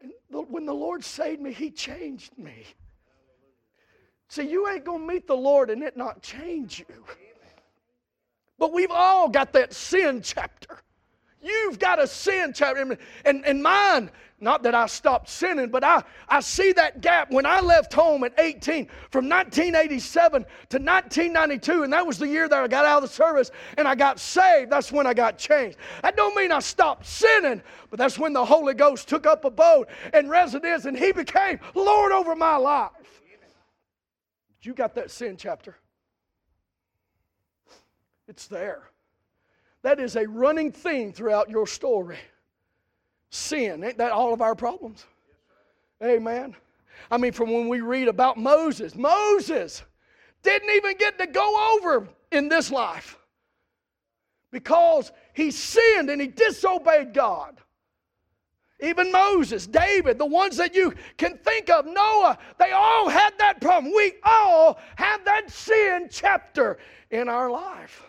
and 0.01 0.13
when 0.29 0.65
the 0.65 0.73
Lord 0.73 1.03
saved 1.03 1.41
me, 1.41 1.51
He 1.51 1.71
changed 1.71 2.37
me. 2.37 2.63
See, 4.29 4.47
you 4.47 4.69
ain't 4.69 4.85
going 4.85 5.01
to 5.01 5.13
meet 5.13 5.27
the 5.27 5.35
Lord 5.35 5.71
and 5.71 5.81
it 5.81 5.97
not 5.97 6.21
change 6.21 6.79
you. 6.79 7.03
But 8.59 8.73
we've 8.73 8.91
all 8.91 9.27
got 9.27 9.53
that 9.53 9.73
sin 9.73 10.21
chapter. 10.21 10.79
You've 11.41 11.79
got 11.79 11.99
a 11.99 12.05
sin 12.05 12.51
chapter. 12.53 12.97
And, 13.25 13.45
and 13.45 13.63
mine, 13.63 14.11
not 14.39 14.61
that 14.63 14.75
I 14.75 14.85
stopped 14.85 15.29
sinning, 15.29 15.69
but 15.69 15.83
I, 15.83 16.03
I 16.27 16.41
see 16.41 16.73
that 16.73 17.01
gap 17.01 17.31
when 17.31 17.45
I 17.47 17.59
left 17.59 17.91
home 17.91 18.23
at 18.23 18.33
18 18.37 18.87
from 19.09 19.27
1987 19.27 20.43
to 20.43 20.77
1992, 20.77 21.83
and 21.83 21.93
that 21.93 22.05
was 22.05 22.19
the 22.19 22.27
year 22.27 22.47
that 22.47 22.63
I 22.63 22.67
got 22.67 22.85
out 22.85 23.01
of 23.01 23.09
the 23.09 23.15
service 23.15 23.49
and 23.77 23.87
I 23.87 23.95
got 23.95 24.19
saved. 24.19 24.69
That's 24.69 24.91
when 24.91 25.07
I 25.07 25.13
got 25.15 25.39
changed. 25.39 25.77
That 26.03 26.15
don't 26.15 26.35
mean 26.35 26.51
I 26.51 26.59
stopped 26.59 27.07
sinning, 27.07 27.63
but 27.89 27.97
that's 27.97 28.19
when 28.19 28.33
the 28.33 28.45
Holy 28.45 28.75
Ghost 28.75 29.07
took 29.07 29.25
up 29.25 29.43
abode 29.43 29.87
and 30.13 30.29
residence 30.29 30.85
and 30.85 30.95
He 30.95 31.13
became 31.13 31.59
Lord 31.73 32.11
over 32.11 32.35
my 32.35 32.57
life. 32.57 32.91
You 34.61 34.73
got 34.73 34.95
that 34.95 35.11
sin 35.11 35.37
chapter. 35.37 35.77
It's 38.27 38.47
there. 38.47 38.83
That 39.81 39.99
is 39.99 40.15
a 40.15 40.27
running 40.27 40.71
theme 40.71 41.13
throughout 41.13 41.49
your 41.49 41.65
story. 41.65 42.17
Sin, 43.29 43.83
ain't 43.83 43.97
that 43.97 44.11
all 44.11 44.33
of 44.33 44.41
our 44.41 44.55
problems? 44.55 45.05
Amen. 46.03 46.55
I 47.09 47.17
mean, 47.17 47.31
from 47.31 47.51
when 47.51 47.69
we 47.69 47.81
read 47.81 48.07
about 48.07 48.37
Moses, 48.37 48.95
Moses 48.95 49.83
didn't 50.43 50.69
even 50.71 50.97
get 50.97 51.17
to 51.19 51.27
go 51.27 51.77
over 51.77 52.07
in 52.31 52.49
this 52.49 52.71
life 52.71 53.17
because 54.51 55.11
he 55.33 55.51
sinned 55.51 56.09
and 56.09 56.21
he 56.21 56.27
disobeyed 56.27 57.13
God. 57.13 57.57
Even 58.81 59.11
Moses, 59.11 59.67
David, 59.67 60.17
the 60.17 60.25
ones 60.25 60.55
that 60.57 60.73
you 60.73 60.93
can 61.17 61.37
think 61.39 61.69
of, 61.69 61.85
Noah, 61.85 62.37
they 62.57 62.71
all 62.71 63.09
had 63.09 63.33
that 63.37 63.59
problem. 63.59 63.93
We 63.93 64.13
all 64.23 64.79
have 64.95 65.25
that 65.25 65.51
sin 65.51 66.07
chapter 66.09 66.77
in 67.11 67.27
our 67.27 67.49
life. 67.51 68.03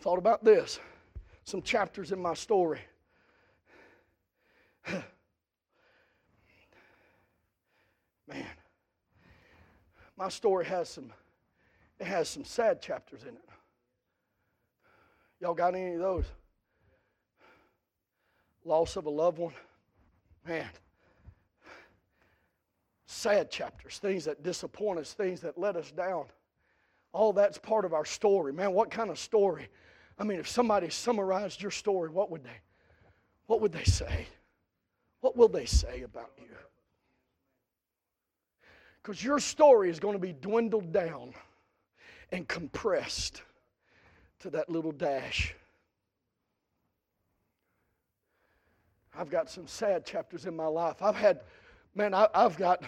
Thought 0.00 0.18
about 0.18 0.44
this. 0.44 0.78
Some 1.44 1.62
chapters 1.62 2.12
in 2.12 2.20
my 2.20 2.34
story. 2.34 2.80
Man, 8.28 8.44
my 10.16 10.28
story 10.28 10.66
has 10.66 10.90
some 10.90 11.10
it 11.98 12.06
has 12.06 12.28
some 12.28 12.44
sad 12.44 12.82
chapters 12.82 13.22
in 13.22 13.30
it. 13.30 13.48
Y'all 15.40 15.54
got 15.54 15.74
any 15.74 15.94
of 15.94 16.00
those? 16.00 16.24
Loss 18.64 18.96
of 18.96 19.06
a 19.06 19.10
loved 19.10 19.38
one? 19.38 19.54
Man. 20.46 20.68
Sad 23.06 23.50
chapters, 23.50 23.98
things 23.98 24.24
that 24.24 24.42
disappoint 24.42 24.98
us, 24.98 25.12
things 25.12 25.40
that 25.40 25.58
let 25.58 25.76
us 25.76 25.90
down. 25.90 26.24
All 27.12 27.32
that's 27.32 27.58
part 27.58 27.84
of 27.84 27.92
our 27.92 28.04
story. 28.04 28.52
Man, 28.52 28.72
what 28.72 28.90
kind 28.90 29.10
of 29.10 29.18
story 29.18 29.68
I 30.18 30.24
mean, 30.24 30.38
if 30.38 30.48
somebody 30.48 30.90
summarized 30.90 31.60
your 31.60 31.70
story, 31.70 32.08
what 32.08 32.30
would 32.30 32.44
they 32.44 32.60
what 33.46 33.60
would 33.60 33.72
they 33.72 33.84
say? 33.84 34.26
What 35.20 35.36
will 35.36 35.48
they 35.48 35.66
say 35.66 36.02
about 36.02 36.30
you? 36.38 36.48
Because 39.02 39.22
your 39.22 39.38
story 39.38 39.90
is 39.90 40.00
going 40.00 40.14
to 40.14 40.18
be 40.18 40.32
dwindled 40.32 40.92
down 40.92 41.34
and 42.32 42.48
compressed 42.48 43.42
to 44.40 44.50
that 44.50 44.68
little 44.68 44.92
dash. 44.92 45.54
I've 49.16 49.30
got 49.30 49.48
some 49.48 49.66
sad 49.66 50.04
chapters 50.04 50.46
in 50.46 50.56
my 50.56 50.66
life. 50.66 51.00
I've 51.00 51.16
had, 51.16 51.40
man, 51.94 52.14
I, 52.14 52.28
have 52.34 52.56
got, 52.56 52.82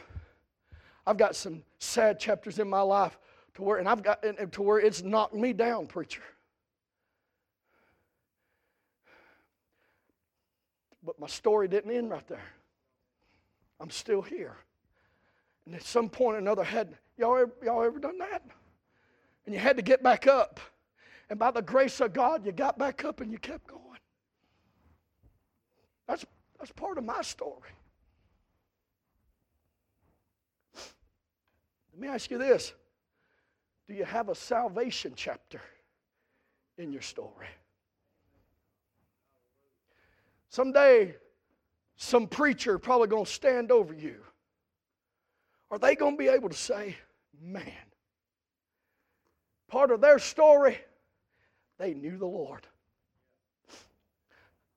I've 1.07 1.17
got 1.17 1.37
some 1.37 1.63
sad 1.79 2.19
chapters 2.19 2.59
in 2.59 2.69
my 2.69 2.81
life 2.81 3.17
to 3.55 3.63
where, 3.63 3.79
and 3.79 3.89
I've 3.89 4.03
got 4.03 4.25
and 4.25 4.53
to 4.53 4.63
where 4.63 4.79
it's 4.79 5.03
knocked 5.03 5.35
me 5.35 5.53
down, 5.53 5.87
preacher. 5.87 6.23
But 11.05 11.21
my 11.21 11.29
story 11.29 11.69
didn't 11.69 11.93
end 11.93 12.11
right 12.11 12.27
there. 12.27 12.43
I'm 13.79 13.91
still 13.91 14.23
here. 14.23 14.57
And 15.65 15.75
at 15.75 15.83
some 15.83 16.09
point 16.09 16.37
or 16.37 16.39
another, 16.39 16.65
had 16.65 16.97
y'all 17.17 17.37
ever, 17.37 17.53
y'all 17.63 17.85
ever 17.85 18.01
done 18.01 18.19
that? 18.19 18.43
And 19.45 19.55
you 19.55 19.61
had 19.61 19.77
to 19.77 19.83
get 19.83 20.03
back 20.03 20.27
up. 20.27 20.59
And 21.29 21.39
by 21.39 21.51
the 21.51 21.63
grace 21.63 22.01
of 22.01 22.13
God, 22.13 22.47
you 22.47 22.53
got 22.53 22.79
back 22.79 23.05
up 23.05 23.21
and 23.21 23.33
you 23.33 23.39
kept 23.39 23.67
going. 23.67 23.81
That's, 26.07 26.25
that's 26.59 26.73
part 26.73 26.99
of 26.99 27.05
my 27.05 27.23
story. 27.23 27.71
Let 31.93 32.01
me 32.01 32.09
ask 32.09 32.31
you 32.31 32.39
this 32.39 32.73
Do 33.89 33.95
you 33.95 34.05
have 34.05 34.29
a 34.29 34.35
salvation 34.35 35.15
chapter 35.17 35.61
in 36.79 36.93
your 36.93 37.03
story? 37.03 37.49
Someday, 40.51 41.15
some 41.97 42.29
preacher 42.29 42.79
probably 42.79 43.09
going 43.09 43.25
to 43.25 43.31
stand 43.31 43.73
over 43.73 43.93
you. 43.93 44.17
Are 45.71 45.79
they 45.79 45.97
going 45.97 46.15
to 46.15 46.19
be 46.19 46.29
able 46.29 46.49
to 46.49 46.57
say, 46.57 46.97
man, 47.43 47.73
part 49.69 49.91
of 49.91 50.01
their 50.01 50.19
story, 50.19 50.79
they 51.79 51.95
knew 51.95 52.17
the 52.17 52.27
Lord. 52.27 52.67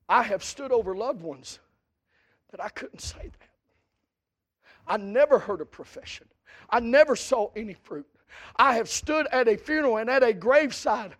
I 0.08 0.22
have 0.22 0.42
stood 0.42 0.72
over 0.72 0.94
loved 0.94 1.22
ones 1.22 1.60
that 2.50 2.62
I 2.62 2.68
couldn't 2.68 3.00
say 3.00 3.22
that. 3.22 3.48
I 4.86 4.96
never 4.96 5.38
heard 5.38 5.60
a 5.60 5.66
profession. 5.66 6.26
I 6.68 6.80
never 6.80 7.14
saw 7.14 7.50
any 7.54 7.74
fruit. 7.74 8.06
I 8.56 8.74
have 8.74 8.88
stood 8.88 9.26
at 9.32 9.48
a 9.48 9.56
funeral 9.56 9.98
and 9.98 10.10
at 10.10 10.22
a 10.22 10.32
graveside 10.32 11.14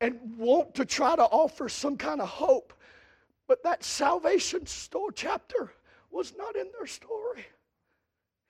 and 0.00 0.18
want 0.36 0.74
to 0.74 0.84
try 0.84 1.16
to 1.16 1.22
offer 1.22 1.68
some 1.68 1.96
kind 1.96 2.20
of 2.20 2.28
hope 2.28 2.74
but 3.46 3.62
that 3.62 3.84
salvation 3.84 4.66
story 4.66 5.12
chapter 5.14 5.72
was 6.10 6.34
not 6.36 6.56
in 6.56 6.66
their 6.76 6.86
story. 6.86 7.44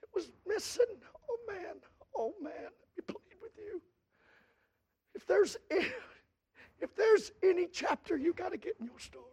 It 0.02 0.08
was 0.14 0.30
missing. 0.46 0.86
Oh 1.30 1.52
man, 1.52 1.76
oh 2.16 2.34
man, 2.40 2.52
let 2.54 2.96
me 2.96 3.02
plead 3.06 3.36
with 3.42 3.52
you. 3.58 3.82
If 5.14 5.26
there's 5.26 5.56
if 6.80 6.94
there's 6.94 7.32
any 7.42 7.66
chapter 7.66 8.16
you 8.16 8.32
got 8.32 8.52
to 8.52 8.58
get 8.58 8.76
in 8.80 8.86
your 8.86 8.98
story. 8.98 9.24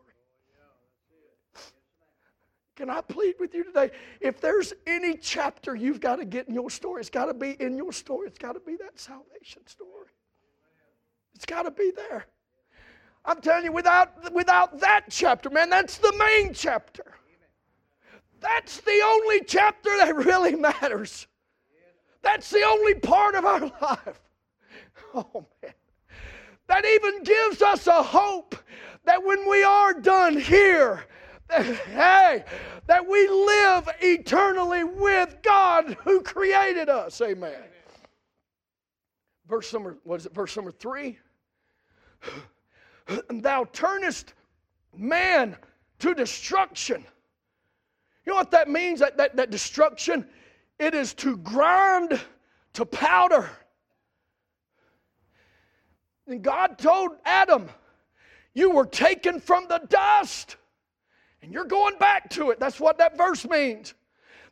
Can 2.75 2.89
I 2.89 3.01
plead 3.01 3.36
with 3.39 3.53
you 3.53 3.63
today? 3.63 3.91
If 4.19 4.41
there's 4.41 4.73
any 4.88 5.15
chapter 5.15 5.75
you've 5.75 6.01
got 6.01 6.15
to 6.15 6.25
get 6.25 6.47
in 6.47 6.56
your 6.56 6.71
story, 6.71 7.01
it's 7.01 7.10
got 7.10 7.25
to 7.25 7.34
be 7.34 7.51
in 7.60 7.77
your 7.77 7.93
story. 7.93 8.27
It's 8.27 8.39
got 8.39 8.53
to 8.53 8.60
be 8.60 8.75
that 8.77 8.99
salvation 8.99 9.65
story. 9.67 10.08
It's 11.36 11.45
got 11.45 11.63
to 11.63 11.71
be 11.71 11.91
there. 11.95 12.25
I'm 13.25 13.39
telling 13.41 13.65
you, 13.65 13.71
without, 13.71 14.34
without 14.34 14.79
that 14.79 15.06
chapter, 15.10 15.49
man, 15.49 15.69
that's 15.69 15.97
the 15.97 16.13
main 16.17 16.53
chapter. 16.53 17.13
That's 18.41 18.82
the 18.82 19.01
only 19.06 19.41
chapter 19.45 19.89
that 19.99 20.15
really 20.15 20.56
matters. 20.56 21.27
That's 22.21 22.49
the 22.49 22.63
only 22.63 22.95
part 22.95 23.36
of 23.36 23.45
our 23.45 23.60
life. 23.82 24.21
Oh, 25.13 25.45
man. 25.62 25.73
That 26.73 26.86
even 26.86 27.21
gives 27.21 27.62
us 27.62 27.86
a 27.86 28.01
hope 28.01 28.55
that 29.05 29.23
when 29.23 29.47
we 29.47 29.63
are 29.63 29.93
done 29.93 30.36
here, 30.36 31.05
that, 31.47 31.63
hey, 31.93 32.43
that 32.88 33.07
we 33.07 33.27
live 33.27 33.88
eternally 34.01 34.83
with 34.83 35.38
God 35.43 35.95
who 36.03 36.21
created 36.21 36.89
us. 36.89 37.21
Amen. 37.21 37.53
Verse 39.47 39.71
number, 39.71 39.99
what 40.03 40.19
is 40.19 40.25
it? 40.25 40.33
Verse 40.33 40.55
number 40.55 40.71
three. 40.71 41.19
And 43.29 43.43
thou 43.43 43.65
turnest 43.65 44.33
man 44.97 45.55
to 45.99 46.15
destruction. 46.15 47.05
You 48.25 48.31
know 48.31 48.38
what 48.38 48.49
that 48.49 48.67
means? 48.67 48.99
That, 48.99 49.15
that, 49.17 49.36
that 49.36 49.51
destruction? 49.51 50.27
It 50.79 50.95
is 50.95 51.13
to 51.15 51.38
grind 51.38 52.19
to 52.73 52.83
powder. 52.83 53.47
And 56.27 56.41
God 56.41 56.77
told 56.77 57.12
Adam, 57.25 57.69
You 58.53 58.71
were 58.71 58.86
taken 58.86 59.39
from 59.39 59.67
the 59.67 59.79
dust, 59.89 60.57
and 61.41 61.51
you're 61.51 61.65
going 61.65 61.97
back 61.97 62.29
to 62.31 62.51
it. 62.51 62.59
That's 62.59 62.79
what 62.79 62.97
that 62.99 63.17
verse 63.17 63.47
means. 63.47 63.93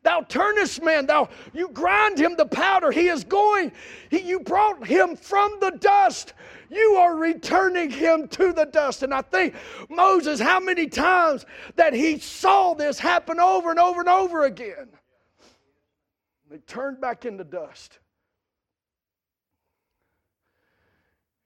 Thou 0.03 0.21
turnest 0.21 0.81
man, 0.81 1.05
thou 1.05 1.29
you 1.53 1.69
grind 1.69 2.17
him 2.17 2.35
to 2.37 2.45
powder. 2.45 2.91
He 2.91 3.07
is 3.07 3.23
going, 3.23 3.71
he, 4.09 4.19
you 4.21 4.39
brought 4.39 4.85
him 4.85 5.15
from 5.15 5.57
the 5.61 5.71
dust. 5.79 6.33
You 6.71 6.95
are 6.95 7.15
returning 7.15 7.91
him 7.91 8.27
to 8.29 8.51
the 8.51 8.65
dust. 8.65 9.03
And 9.03 9.13
I 9.13 9.21
think 9.21 9.53
Moses, 9.89 10.39
how 10.39 10.59
many 10.59 10.87
times 10.87 11.45
that 11.75 11.93
he 11.93 12.17
saw 12.17 12.73
this 12.73 12.97
happen 12.97 13.39
over 13.39 13.69
and 13.69 13.79
over 13.79 13.99
and 13.99 14.09
over 14.09 14.45
again. 14.45 14.87
They 16.49 16.57
turned 16.59 16.99
back 16.99 17.25
into 17.25 17.43
dust. 17.43 17.99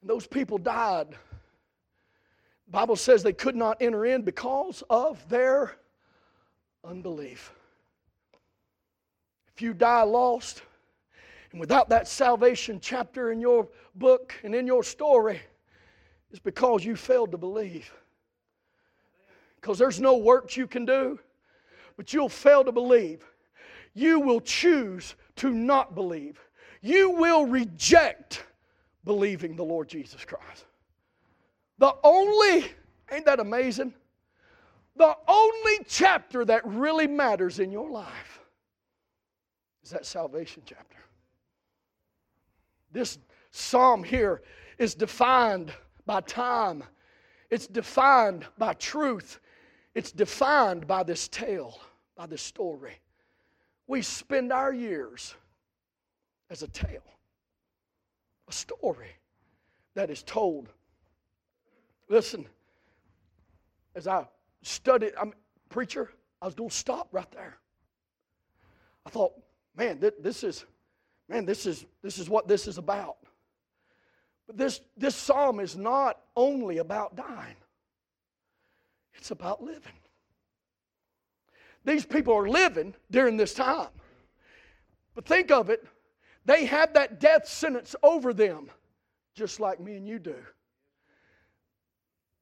Those 0.06 0.28
people 0.28 0.60
died. 0.60 1.08
The 1.10 2.72
Bible 2.72 2.96
says 2.96 3.24
they 3.24 3.34
could 3.34 3.56
not 3.56 3.82
enter 3.82 4.06
in 4.06 4.22
because 4.22 4.84
of 4.90 5.28
their 5.30 5.76
unbelief. 6.84 7.52
If 9.56 9.62
you 9.62 9.74
die 9.74 10.04
lost, 10.04 10.62
and 11.52 11.60
without 11.60 11.90
that 11.90 12.08
salvation 12.08 12.80
chapter 12.80 13.32
in 13.32 13.40
your 13.40 13.68
book 13.96 14.34
and 14.44 14.54
in 14.54 14.68
your 14.68 14.84
story, 14.84 15.42
it's 16.30 16.40
because 16.40 16.84
you 16.84 16.96
failed 16.96 17.32
to 17.32 17.38
believe. 17.38 17.92
Because 19.56 19.80
there's 19.80 20.00
no 20.00 20.18
works 20.18 20.56
you 20.56 20.68
can 20.68 20.86
do, 20.86 21.20
but 21.98 22.14
you'll 22.14 22.30
fail 22.30 22.64
to 22.64 22.72
believe. 22.72 23.26
You 23.94 24.20
will 24.20 24.42
choose 24.42 25.16
to 25.38 25.50
not 25.50 25.96
believe. 25.96 26.40
You 26.82 27.12
will 27.12 27.46
reject 27.46 28.44
believing 29.06 29.56
the 29.56 29.64
Lord 29.64 29.88
Jesus 29.88 30.26
Christ. 30.26 30.66
The 31.78 31.96
only, 32.04 32.66
ain't 33.12 33.26
that 33.26 33.40
amazing? 33.40 33.94
The 34.96 35.16
only 35.28 35.78
chapter 35.88 36.44
that 36.46 36.66
really 36.66 37.08
matters 37.08 37.60
in 37.60 37.72
your 37.72 37.90
life 37.90 38.40
is 39.84 39.92
that 39.92 40.06
salvation 40.06 40.64
chapter. 40.66 40.98
This 42.92 43.20
psalm 43.52 44.04
here 44.04 44.42
is 44.78 44.96
defined 44.96 45.72
by 46.06 46.22
time, 46.22 46.84
it's 47.50 47.68
defined 47.68 48.46
by 48.58 48.74
truth, 48.74 49.40
it's 49.94 50.12
defined 50.12 50.88
by 50.88 51.04
this 51.04 51.28
tale, 51.28 51.80
by 52.16 52.26
this 52.26 52.42
story. 52.42 53.00
We 53.88 54.02
spend 54.02 54.52
our 54.52 54.74
years 54.74 55.36
as 56.50 56.64
a 56.64 56.68
tale 56.68 57.15
a 58.48 58.54
story 58.54 59.12
that 59.96 60.10
is 60.10 60.24
told. 60.24 60.70
Listen, 62.10 62.46
as 63.96 64.08
I 64.08 64.28
studied, 64.62 65.14
I'm 65.20 65.34
preacher, 65.70 66.12
I 66.42 66.46
was 66.46 66.56
going 66.56 66.70
to 66.70 66.76
stop 66.76 67.08
right 67.12 67.30
there. 67.32 67.58
I 69.06 69.10
thought, 69.10 69.34
man, 69.76 70.00
th- 70.00 70.14
this 70.20 70.44
is, 70.44 70.66
man, 71.28 71.46
this 71.46 71.66
is 71.66 71.86
this 72.02 72.18
is 72.18 72.30
what 72.30 72.48
this 72.48 72.68
is 72.68 72.78
about. 72.78 73.18
But 74.48 74.58
this 74.58 74.82
this 74.98 75.16
psalm 75.16 75.60
is 75.60 75.76
not 75.76 76.20
only 76.36 76.78
about 76.80 77.16
dying. 77.16 77.56
It's 79.16 79.32
about 79.32 79.64
living. 79.64 79.94
These 81.84 82.06
people 82.06 82.34
are 82.34 82.50
living 82.50 82.96
during 83.12 83.38
this 83.38 83.54
time. 83.54 83.90
But 85.14 85.26
think 85.26 85.52
of 85.52 85.70
it 85.70 85.88
they 86.46 86.66
have 86.66 86.94
that 86.94 87.20
death 87.20 87.48
sentence 87.48 87.96
over 88.04 88.34
them, 88.34 88.70
just 89.36 89.60
like 89.60 89.80
me 89.80 89.96
and 89.96 90.08
you 90.08 90.20
do. 90.20 90.36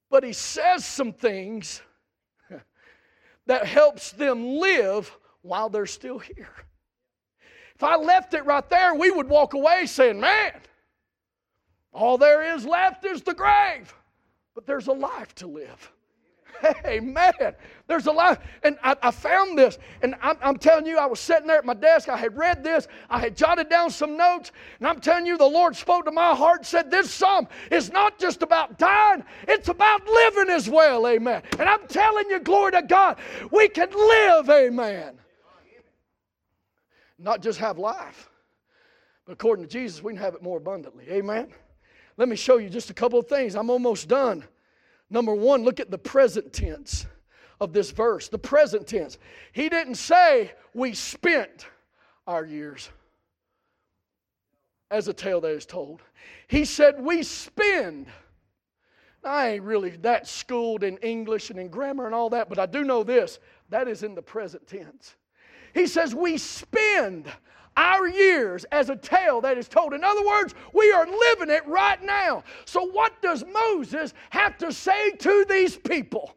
But 0.10 0.24
he 0.24 0.34
says 0.34 0.86
some 0.86 1.14
things 1.14 1.82
that 3.48 3.66
helps 3.66 4.12
them 4.12 4.58
live 4.58 5.12
while 5.42 5.70
they're 5.70 5.86
still 5.86 6.20
here. 6.20 6.54
If 7.76 7.84
I 7.84 7.96
left 7.96 8.34
it 8.34 8.46
right 8.46 8.70
there, 8.70 8.94
we 8.94 9.10
would 9.10 9.28
walk 9.28 9.54
away 9.54 9.86
saying, 9.86 10.20
Man, 10.20 10.54
all 11.92 12.18
there 12.18 12.56
is 12.56 12.66
left 12.66 13.06
is 13.06 13.22
the 13.22 13.34
grave. 13.34 13.94
But 14.54 14.68
there's 14.68 14.88
a 14.88 14.94
life 14.94 15.34
to 15.36 15.48
live. 15.48 15.92
Hey, 16.84 17.00
man, 17.00 17.34
there's 17.88 18.08
a 18.08 18.12
lot. 18.12 18.42
And 18.64 18.78
I, 18.84 18.96
I 19.02 19.12
found 19.12 19.58
this, 19.58 19.78
and 20.02 20.16
I'm, 20.22 20.38
I'm, 20.42 20.58
telling 20.58 20.86
you, 20.86 20.98
I 20.98 21.06
was 21.06 21.20
sitting 21.20 21.48
there 21.48 21.58
at 21.58 21.66
my 21.66 21.74
desk. 21.74 22.10
I 22.10 22.18
had 22.18 22.38
read 22.38 22.64
this, 22.64 22.88
I 23.10 23.20
had 23.20 23.36
jotted 23.36 23.70
down 23.70 23.90
some 23.90 24.16
notes, 24.16 24.52
and 24.80 24.88
I'm 24.88 25.00
telling 25.00 25.26
you, 25.26 25.38
the 25.38 25.46
Lord 25.46 25.76
spoke 25.76 26.06
to 26.06 26.12
my 26.12 26.34
heart 26.34 26.60
and 26.60 26.68
said, 26.68 26.90
This 26.90 27.12
psalm 27.12 27.48
is 27.72 27.92
not 27.92 28.18
just 28.18 28.42
about 28.42 28.78
dying, 28.78 29.24
it's 29.48 29.68
about 29.68 30.08
living 30.08 30.50
as 30.50 30.70
well. 30.70 31.08
Amen. 31.08 31.42
And 31.60 31.68
I'm 31.68 31.86
telling 31.88 32.30
you, 32.30 32.40
glory 32.40 32.72
to 32.74 32.82
God, 32.82 33.20
we 33.52 33.68
can 33.68 33.90
live. 33.92 34.50
Amen. 34.50 35.20
Not 37.20 37.42
just 37.42 37.60
have 37.60 37.78
life, 37.78 38.30
but 39.26 39.34
according 39.34 39.66
to 39.66 39.72
Jesus, 39.72 40.04
we 40.04 40.14
can 40.14 40.22
have 40.22 40.36
it 40.36 40.42
more 40.42 40.58
abundantly. 40.58 41.06
Amen. 41.10 41.50
Let 42.18 42.30
me 42.30 42.36
show 42.36 42.58
you 42.58 42.70
just 42.70 42.90
a 42.90 42.94
couple 42.94 43.20
of 43.20 43.28
things. 43.28 43.56
I'm 43.56 43.70
almost 43.70 44.08
done. 44.08 44.44
Number 45.14 45.36
one, 45.36 45.64
look 45.64 45.80
at 45.80 45.92
the 45.92 45.98
present 45.98 46.52
tense 46.52 47.06
of 47.62 47.72
this 47.72 47.92
verse. 47.92 48.30
The 48.30 48.40
present 48.40 48.88
tense. 48.88 49.20
He 49.52 49.70
didn't 49.70 49.96
say 49.96 50.52
we 50.74 50.94
spent 50.96 51.68
our 52.26 52.44
years 52.44 52.90
as 54.90 55.08
a 55.08 55.14
tale 55.14 55.40
that 55.42 55.52
is 55.52 55.68
told. 55.68 56.02
He 56.48 56.66
said 56.66 57.00
we 57.00 57.22
spend. 57.22 58.08
I 59.24 59.50
ain't 59.50 59.64
really 59.64 59.92
that 59.98 60.28
schooled 60.28 60.84
in 60.84 60.98
English 60.98 61.52
and 61.52 61.60
in 61.60 61.68
grammar 61.68 62.08
and 62.08 62.16
all 62.16 62.32
that, 62.32 62.50
but 62.50 62.58
I 62.58 62.66
do 62.66 62.84
know 62.84 63.04
this 63.04 63.38
that 63.70 63.88
is 63.88 64.02
in 64.02 64.16
the 64.16 64.22
present 64.24 64.66
tense. 64.66 65.16
He 65.76 65.86
says 65.86 66.16
we 66.16 66.40
spend 66.40 67.28
our 67.78 68.08
years 68.08 68.66
as 68.72 68.90
a 68.90 68.96
tale 68.96 69.42
that 69.42 69.58
is 69.58 69.68
told. 69.68 69.94
In 69.94 70.04
other 70.04 70.26
words, 70.26 70.54
we 70.74 70.92
are 70.92 71.06
living 71.06 71.50
it 71.50 71.66
right 71.68 72.02
now. 72.04 72.44
So, 72.66 72.86
what 72.86 73.22
does 73.22 73.44
Moses 73.46 74.14
have 74.30 74.58
to 74.60 74.72
say 74.72 75.12
to 75.12 75.46
these 75.50 75.78
people? 75.78 76.36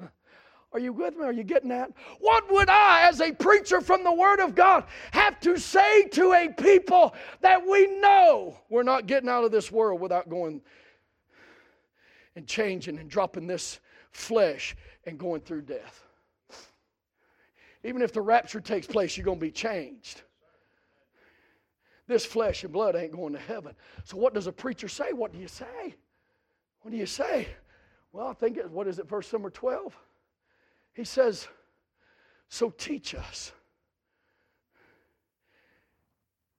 Are 0.72 0.78
you 0.78 0.92
with 0.92 1.16
me? 1.16 1.24
Are 1.24 1.32
you 1.32 1.44
getting 1.44 1.68
that? 1.68 1.92
What 2.20 2.50
would 2.52 2.68
I, 2.68 3.08
as 3.08 3.20
a 3.20 3.32
preacher 3.32 3.80
from 3.80 4.02
the 4.02 4.12
Word 4.12 4.40
of 4.40 4.54
God, 4.54 4.84
have 5.12 5.38
to 5.40 5.56
say 5.56 6.08
to 6.08 6.32
a 6.32 6.48
people 6.48 7.14
that 7.40 7.64
we 7.66 7.86
know 8.00 8.56
we're 8.68 8.82
not 8.82 9.06
getting 9.06 9.28
out 9.28 9.44
of 9.44 9.52
this 9.52 9.70
world 9.70 10.00
without 10.00 10.28
going 10.28 10.60
and 12.36 12.46
changing 12.46 12.98
and 12.98 13.08
dropping 13.08 13.46
this 13.46 13.78
flesh 14.10 14.76
and 15.06 15.18
going 15.18 15.40
through 15.40 15.62
death? 15.62 16.04
Even 17.84 18.00
if 18.00 18.12
the 18.12 18.20
rapture 18.20 18.60
takes 18.60 18.86
place, 18.86 19.16
you're 19.16 19.26
going 19.26 19.38
to 19.38 19.44
be 19.44 19.50
changed. 19.50 20.22
This 22.06 22.26
flesh 22.26 22.64
and 22.64 22.72
blood 22.72 22.96
ain't 22.96 23.12
going 23.12 23.32
to 23.32 23.38
heaven. 23.38 23.74
So, 24.04 24.16
what 24.16 24.34
does 24.34 24.46
a 24.46 24.52
preacher 24.52 24.88
say? 24.88 25.12
What 25.12 25.32
do 25.32 25.38
you 25.38 25.48
say? 25.48 25.94
What 26.82 26.90
do 26.90 26.96
you 26.96 27.06
say? 27.06 27.48
Well, 28.12 28.28
I 28.28 28.34
think 28.34 28.58
it, 28.58 28.70
what 28.70 28.86
is 28.86 28.98
it, 28.98 29.08
verse 29.08 29.32
number 29.32 29.50
12? 29.50 29.96
He 30.92 31.04
says, 31.04 31.48
So 32.48 32.70
teach 32.70 33.14
us. 33.14 33.52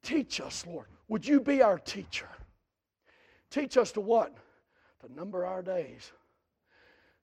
Teach 0.02 0.40
us, 0.40 0.66
Lord. 0.66 0.86
Would 1.08 1.26
you 1.26 1.40
be 1.40 1.62
our 1.62 1.78
teacher? 1.78 2.28
Teach 3.50 3.76
us 3.76 3.92
to 3.92 4.00
what? 4.00 4.34
To 5.00 5.12
number 5.14 5.44
our 5.44 5.62
days. 5.62 6.12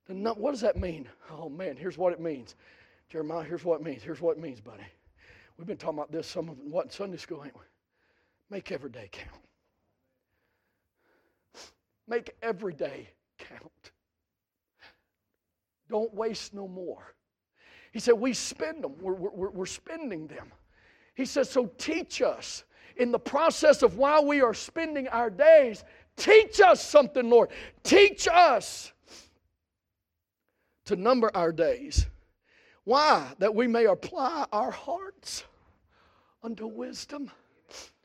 To 0.08 0.14
num- 0.14 0.38
what 0.38 0.52
does 0.52 0.62
that 0.62 0.78
mean? 0.78 1.08
Oh 1.32 1.50
man, 1.50 1.78
here's 1.78 1.98
what 1.98 2.14
it 2.14 2.20
means. 2.20 2.56
Jeremiah, 3.10 3.44
here's 3.44 3.64
what 3.64 3.82
it 3.82 3.86
means. 3.86 4.02
Here's 4.02 4.22
what 4.22 4.38
it 4.38 4.42
means, 4.42 4.60
buddy. 4.60 4.84
We've 5.58 5.68
been 5.68 5.78
talking 5.78 6.00
about 6.00 6.12
this 6.12 6.28
some 6.28 6.50
of 6.50 6.58
what 6.60 6.86
in 6.86 6.92
Sunday 6.92 7.18
school, 7.18 7.44
ain't 7.46 7.56
we? 7.56 7.62
Make 8.50 8.72
every 8.72 8.90
day 8.90 9.10
count. 9.12 9.42
Make 12.08 12.36
every 12.42 12.74
day 12.74 13.10
count. 13.38 13.92
Don't 15.90 16.14
waste 16.14 16.54
no 16.54 16.68
more. 16.68 17.16
He 17.92 18.00
said, 18.00 18.14
We 18.14 18.34
spend 18.34 18.84
them, 18.84 18.96
we're, 19.00 19.14
we're, 19.14 19.50
we're 19.50 19.66
spending 19.66 20.28
them. 20.28 20.52
He 21.16 21.26
says, 21.26 21.50
So 21.50 21.68
teach 21.78 22.22
us 22.22 22.64
in 22.98 23.12
the 23.12 23.20
process 23.20 23.84
of 23.84 23.98
while 23.98 24.26
we 24.26 24.42
are 24.42 24.54
spending 24.54 25.08
our 25.08 25.30
days, 25.30 25.84
teach 26.16 26.60
us 26.60 26.84
something, 26.84 27.30
Lord. 27.30 27.50
Teach 27.84 28.28
us 28.28 28.92
to 30.86 30.96
number 30.96 31.32
our 31.34 31.52
days. 31.52 32.06
Why? 32.84 33.32
That 33.40 33.56
we 33.56 33.68
may 33.68 33.86
apply 33.86 34.46
our 34.52 34.72
hearts 34.72 35.44
unto 36.44 36.68
wisdom. 36.68 37.32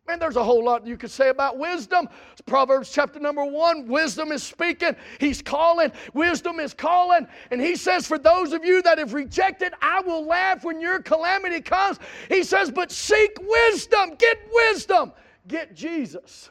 Man, 0.09 0.18
there's 0.18 0.37
a 0.37 0.42
whole 0.42 0.64
lot 0.64 0.87
you 0.87 0.97
could 0.97 1.11
say 1.11 1.29
about 1.29 1.59
wisdom. 1.59 2.09
Proverbs 2.47 2.90
chapter 2.90 3.21
number 3.21 3.44
one 3.44 3.87
wisdom 3.87 4.33
is 4.33 4.42
speaking, 4.42 4.97
he's 5.21 5.42
calling, 5.42 5.92
wisdom 6.14 6.61
is 6.61 6.73
calling. 6.73 7.27
And 7.51 7.61
he 7.61 7.77
says, 7.77 8.07
For 8.07 8.18
those 8.18 8.55
of 8.55 8.64
you 8.64 8.81
that 8.83 8.97
have 8.97 9.12
rejected, 9.12 9.75
I 9.83 10.01
will 10.01 10.25
laugh 10.25 10.64
when 10.64 10.81
your 10.81 11.03
calamity 11.03 11.61
comes. 11.61 11.99
He 12.31 12.42
says, 12.42 12.71
But 12.71 12.90
seek 12.90 13.37
wisdom, 13.38 14.14
get 14.18 14.38
wisdom, 14.51 15.12
get 15.47 15.77
Jesus. 15.77 16.51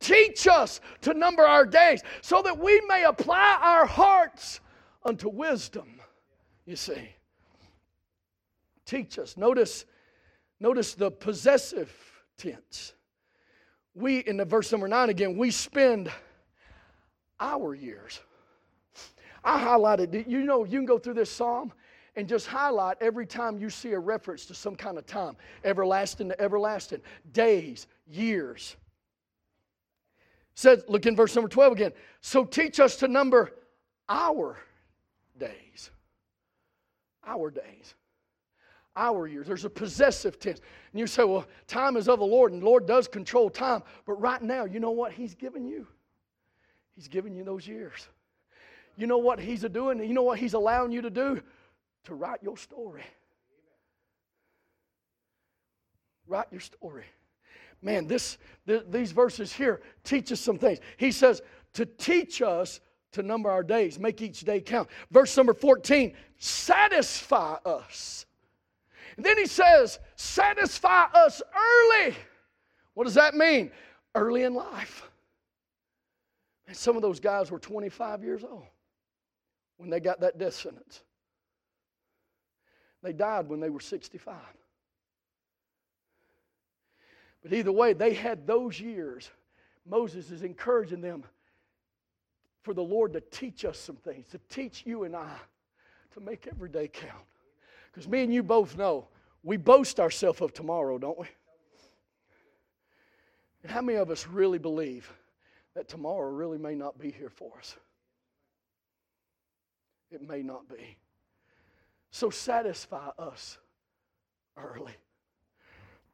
Teach 0.00 0.48
us 0.48 0.80
to 1.02 1.14
number 1.14 1.44
our 1.46 1.64
days 1.64 2.02
so 2.20 2.42
that 2.42 2.58
we 2.58 2.80
may 2.88 3.04
apply 3.04 3.58
our 3.62 3.86
hearts 3.86 4.58
unto 5.04 5.28
wisdom. 5.28 6.00
You 6.66 6.74
see, 6.74 7.10
teach 8.86 9.20
us. 9.20 9.36
Notice, 9.36 9.84
notice 10.58 10.94
the 10.94 11.12
possessive 11.12 11.94
tense. 12.40 12.94
We, 13.94 14.18
in 14.20 14.36
the 14.36 14.44
verse 14.44 14.72
number 14.72 14.88
nine 14.88 15.10
again, 15.10 15.36
we 15.36 15.50
spend 15.50 16.10
our 17.38 17.74
years. 17.74 18.20
I 19.44 19.58
highlighted, 19.58 20.28
you 20.28 20.42
know, 20.42 20.64
you 20.64 20.78
can 20.78 20.86
go 20.86 20.98
through 20.98 21.14
this 21.14 21.30
psalm 21.30 21.72
and 22.16 22.28
just 22.28 22.46
highlight 22.46 22.96
every 23.00 23.26
time 23.26 23.58
you 23.58 23.70
see 23.70 23.92
a 23.92 23.98
reference 23.98 24.46
to 24.46 24.54
some 24.54 24.76
kind 24.76 24.98
of 24.98 25.06
time 25.06 25.36
everlasting 25.64 26.28
to 26.28 26.40
everlasting, 26.40 27.00
days, 27.32 27.86
years. 28.08 28.76
Says, 30.54 30.84
look 30.88 31.06
in 31.06 31.16
verse 31.16 31.34
number 31.34 31.48
12 31.48 31.72
again. 31.72 31.92
So 32.20 32.44
teach 32.44 32.80
us 32.80 32.96
to 32.96 33.08
number 33.08 33.52
our 34.08 34.58
days. 35.38 35.90
Our 37.24 37.50
days 37.50 37.94
our 38.96 39.26
years. 39.26 39.46
There's 39.46 39.64
a 39.64 39.70
possessive 39.70 40.38
tense. 40.38 40.60
And 40.92 41.00
you 41.00 41.06
say, 41.06 41.24
well, 41.24 41.46
time 41.66 41.96
is 41.96 42.08
of 42.08 42.18
the 42.18 42.24
Lord, 42.24 42.52
and 42.52 42.62
the 42.62 42.66
Lord 42.66 42.86
does 42.86 43.08
control 43.08 43.50
time. 43.50 43.82
But 44.06 44.14
right 44.14 44.42
now, 44.42 44.64
you 44.64 44.80
know 44.80 44.90
what 44.90 45.12
He's 45.12 45.34
given 45.34 45.64
you? 45.64 45.86
He's 46.94 47.08
given 47.08 47.34
you 47.34 47.44
those 47.44 47.66
years. 47.66 48.08
You 48.96 49.06
know 49.06 49.18
what 49.18 49.40
He's 49.40 49.62
doing? 49.62 49.98
You 50.00 50.14
know 50.14 50.22
what 50.22 50.38
He's 50.38 50.54
allowing 50.54 50.92
you 50.92 51.02
to 51.02 51.10
do? 51.10 51.40
To 52.04 52.14
write 52.14 52.42
your 52.42 52.56
story. 52.56 53.04
Write 56.26 56.46
your 56.50 56.60
story. 56.60 57.04
Man, 57.82 58.06
this, 58.06 58.38
this 58.66 58.82
these 58.90 59.12
verses 59.12 59.52
here 59.52 59.80
teach 60.04 60.30
us 60.32 60.40
some 60.40 60.58
things. 60.58 60.80
He 60.96 61.12
says, 61.12 61.40
to 61.74 61.86
teach 61.86 62.42
us 62.42 62.80
to 63.12 63.22
number 63.22 63.50
our 63.50 63.62
days, 63.62 63.98
make 63.98 64.22
each 64.22 64.40
day 64.40 64.60
count. 64.60 64.88
Verse 65.10 65.36
number 65.36 65.54
14, 65.54 66.12
satisfy 66.38 67.56
us 67.64 68.26
and 69.16 69.24
then 69.24 69.38
he 69.38 69.46
says, 69.46 69.98
satisfy 70.16 71.04
us 71.14 71.42
early. 71.54 72.14
What 72.94 73.04
does 73.04 73.14
that 73.14 73.34
mean? 73.34 73.70
Early 74.14 74.42
in 74.42 74.54
life. 74.54 75.08
And 76.66 76.76
some 76.76 76.96
of 76.96 77.02
those 77.02 77.20
guys 77.20 77.50
were 77.50 77.58
25 77.58 78.22
years 78.22 78.44
old 78.44 78.66
when 79.76 79.90
they 79.90 80.00
got 80.00 80.20
that 80.20 80.38
death 80.38 80.54
sentence. 80.54 81.00
They 83.02 83.12
died 83.12 83.48
when 83.48 83.60
they 83.60 83.70
were 83.70 83.80
65. 83.80 84.34
But 87.42 87.52
either 87.52 87.72
way, 87.72 87.94
they 87.94 88.12
had 88.12 88.46
those 88.46 88.78
years. 88.78 89.30
Moses 89.88 90.30
is 90.30 90.42
encouraging 90.42 91.00
them 91.00 91.24
for 92.62 92.74
the 92.74 92.82
Lord 92.82 93.14
to 93.14 93.20
teach 93.20 93.64
us 93.64 93.78
some 93.78 93.96
things, 93.96 94.26
to 94.28 94.40
teach 94.50 94.82
you 94.84 95.04
and 95.04 95.16
I 95.16 95.36
to 96.12 96.20
make 96.20 96.46
every 96.46 96.68
day 96.68 96.88
count. 96.88 97.24
Because 97.90 98.08
me 98.08 98.22
and 98.22 98.32
you 98.32 98.42
both 98.42 98.76
know 98.76 99.08
we 99.42 99.56
boast 99.56 100.00
ourselves 100.00 100.40
of 100.40 100.52
tomorrow, 100.52 100.98
don't 100.98 101.18
we? 101.18 101.26
And 103.62 103.72
how 103.72 103.82
many 103.82 103.98
of 103.98 104.10
us 104.10 104.26
really 104.26 104.58
believe 104.58 105.12
that 105.74 105.88
tomorrow 105.88 106.30
really 106.30 106.58
may 106.58 106.74
not 106.74 106.98
be 106.98 107.10
here 107.10 107.28
for 107.30 107.52
us? 107.58 107.76
It 110.10 110.26
may 110.26 110.42
not 110.42 110.68
be. 110.68 110.96
So 112.10 112.30
satisfy 112.30 113.10
us 113.18 113.58
early. 114.56 114.94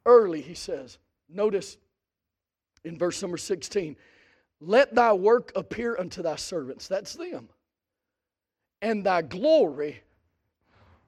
Early, 0.05 0.41
he 0.41 0.55
says. 0.55 0.99
Notice 1.29 1.79
in 2.85 2.99
verse 2.99 3.21
number 3.23 3.39
16 3.39 3.97
let 4.61 4.95
thy 4.95 5.13
work 5.13 5.53
appear 5.55 5.99
unto 5.99 6.23
thy 6.23 6.37
servants, 6.37 6.89
that's 6.89 7.13
them, 7.13 7.51
and 8.81 9.05
thy 9.05 9.21
glory 9.21 10.01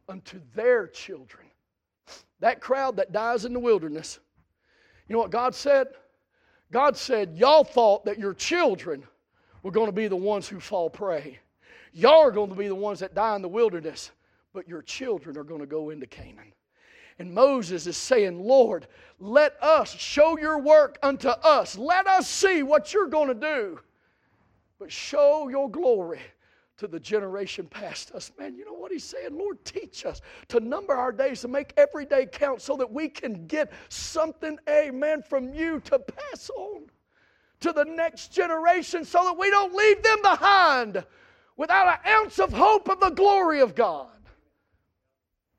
unto 0.09 0.41
their 0.55 0.87
children. 0.87 1.47
That 2.41 2.61
crowd 2.61 2.97
that 2.97 3.13
dies 3.13 3.45
in 3.45 3.53
the 3.53 3.61
wilderness, 3.61 4.19
you 5.09 5.15
know 5.15 5.21
what 5.21 5.31
God 5.31 5.55
said? 5.55 5.89
God 6.71 6.97
said, 6.97 7.37
Y'all 7.37 7.65
thought 7.65 8.05
that 8.05 8.19
your 8.19 8.35
children 8.35 9.03
were 9.63 9.71
going 9.71 9.87
to 9.87 9.93
be 9.93 10.09
the 10.09 10.17
ones 10.17 10.49
who 10.49 10.61
fall 10.61 10.91
prey. 10.91 11.39
Y'all 11.93 12.23
are 12.23 12.31
going 12.31 12.51
to 12.51 12.55
be 12.55 12.69
the 12.69 12.75
ones 12.75 13.01
that 13.01 13.15
die 13.15 13.35
in 13.35 13.43
the 13.43 13.49
wilderness, 13.49 14.11
but 14.53 14.69
your 14.69 14.83
children 14.83 15.37
are 15.37 15.45
going 15.45 15.61
to 15.61 15.67
go 15.67 15.91
into 15.91 16.07
Canaan. 16.07 16.53
And 17.19 17.33
Moses 17.33 17.87
is 17.87 17.97
saying, 17.97 18.41
Lord, 18.41 18.87
let 19.19 19.61
us 19.61 19.91
show 19.91 20.39
your 20.39 20.59
work 20.59 20.99
unto 21.03 21.29
us. 21.29 21.77
Let 21.77 22.07
us 22.07 22.29
see 22.29 22.63
what 22.63 22.93
you're 22.93 23.09
going 23.09 23.29
to 23.29 23.35
do. 23.35 23.81
But 24.79 24.93
show 24.93 25.49
your 25.49 25.69
glory 25.69 26.21
to 26.79 26.87
the 26.87 27.01
generation 27.01 27.67
past 27.67 28.13
us. 28.13 28.31
Man, 28.39 28.55
you 28.57 28.65
know 28.65 28.73
what 28.73 28.93
he's 28.93 29.05
saying? 29.05 29.37
Lord, 29.37 29.63
teach 29.65 30.07
us 30.07 30.23
to 30.49 30.61
number 30.61 30.95
our 30.95 31.13
days, 31.13 31.41
to 31.43 31.49
make 31.49 31.73
every 31.77 32.07
day 32.07 32.27
count 32.27 32.63
so 32.63 32.77
that 32.77 32.91
we 32.91 33.09
can 33.09 33.47
get 33.47 33.73
something, 33.89 34.59
amen, 34.69 35.23
from 35.23 35.53
you 35.53 35.81
to 35.81 35.99
pass 35.99 36.51
on 36.51 36.85
to 37.61 37.73
the 37.73 37.85
next 37.85 38.33
generation 38.33 39.05
so 39.05 39.25
that 39.25 39.37
we 39.37 39.51
don't 39.51 39.75
leave 39.75 40.03
them 40.03 40.23
behind 40.23 41.05
without 41.57 41.89
an 41.89 42.11
ounce 42.13 42.39
of 42.39 42.53
hope 42.53 42.89
of 42.89 43.01
the 43.01 43.11
glory 43.11 43.61
of 43.61 43.75
God. 43.75 44.09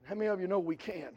How 0.06 0.16
many 0.16 0.28
of 0.28 0.40
you 0.40 0.48
know 0.48 0.60
we 0.60 0.78
can? 0.78 1.12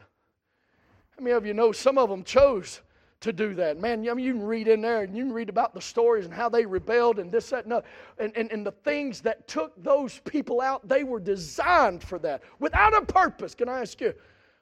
How 1.17 1.23
many 1.23 1.31
of 1.31 1.45
you 1.45 1.53
know 1.53 1.71
some 1.71 1.97
of 1.97 2.09
them 2.09 2.23
chose 2.23 2.81
to 3.23 3.31
do 3.33 3.53
that. 3.55 3.79
Man, 3.79 4.07
I 4.09 4.13
mean, 4.13 4.25
you 4.25 4.33
can 4.33 4.43
read 4.43 4.67
in 4.67 4.81
there 4.81 5.03
and 5.03 5.15
you 5.15 5.23
can 5.23 5.33
read 5.33 5.49
about 5.49 5.73
the 5.73 5.81
stories 5.81 6.25
and 6.25 6.33
how 6.33 6.49
they 6.49 6.65
rebelled 6.65 7.19
and 7.19 7.31
this, 7.31 7.49
that, 7.49 7.65
and, 7.65 7.81
and, 8.19 8.35
and, 8.35 8.51
and 8.51 8.65
the 8.65 8.71
things 8.71 9.21
that 9.21 9.47
took 9.47 9.81
those 9.81 10.19
people 10.25 10.59
out. 10.59 10.87
They 10.87 11.03
were 11.03 11.21
designed 11.21 12.03
for 12.03 12.19
that 12.19 12.41
without 12.59 12.93
a 12.93 13.01
purpose. 13.01 13.55
Can 13.55 13.69
I 13.69 13.81
ask 13.81 13.99
you, 14.01 14.13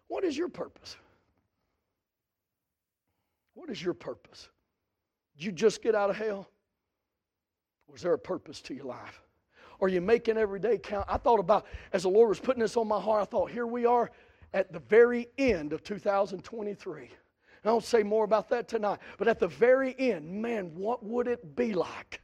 what 0.08 0.24
is 0.24 0.38
your 0.38 0.48
purpose? 0.48 0.96
What 3.56 3.70
is 3.70 3.84
your 3.84 3.96
purpose? 3.96 4.50
Did 5.36 5.46
you 5.46 5.52
just 5.52 5.82
get 5.82 5.96
out 5.96 6.12
of 6.12 6.16
hell? 6.16 6.48
Was 7.88 8.02
there 8.04 8.14
a 8.14 8.20
purpose 8.20 8.62
to 8.62 8.76
your 8.76 8.86
life? 8.86 9.22
Are 9.82 9.88
you 9.88 10.02
making 10.02 10.38
every 10.38 10.60
day 10.60 10.78
count? 10.78 11.08
I 11.10 11.18
thought 11.18 11.40
about, 11.40 11.66
as 11.94 12.04
the 12.04 12.10
Lord 12.10 12.30
was 12.30 12.40
putting 12.40 12.62
this 12.62 12.78
on 12.78 12.88
my 12.88 13.02
heart, 13.02 13.24
I 13.24 13.26
thought, 13.26 13.50
here 13.50 13.66
we 13.66 13.88
are 13.88 14.12
at 14.54 14.72
the 14.72 14.80
very 14.80 15.30
end 15.40 15.74
of 15.74 15.84
2023. 15.84 17.10
I 17.64 17.70
don't 17.70 17.84
say 17.84 18.04
more 18.04 18.24
about 18.24 18.50
that 18.50 18.68
tonight. 18.68 19.00
But 19.18 19.28
at 19.28 19.40
the 19.40 19.48
very 19.48 19.96
end, 20.00 20.42
man, 20.42 20.72
what 20.76 21.04
would 21.04 21.28
it 21.28 21.56
be 21.56 21.74
like? 21.74 22.22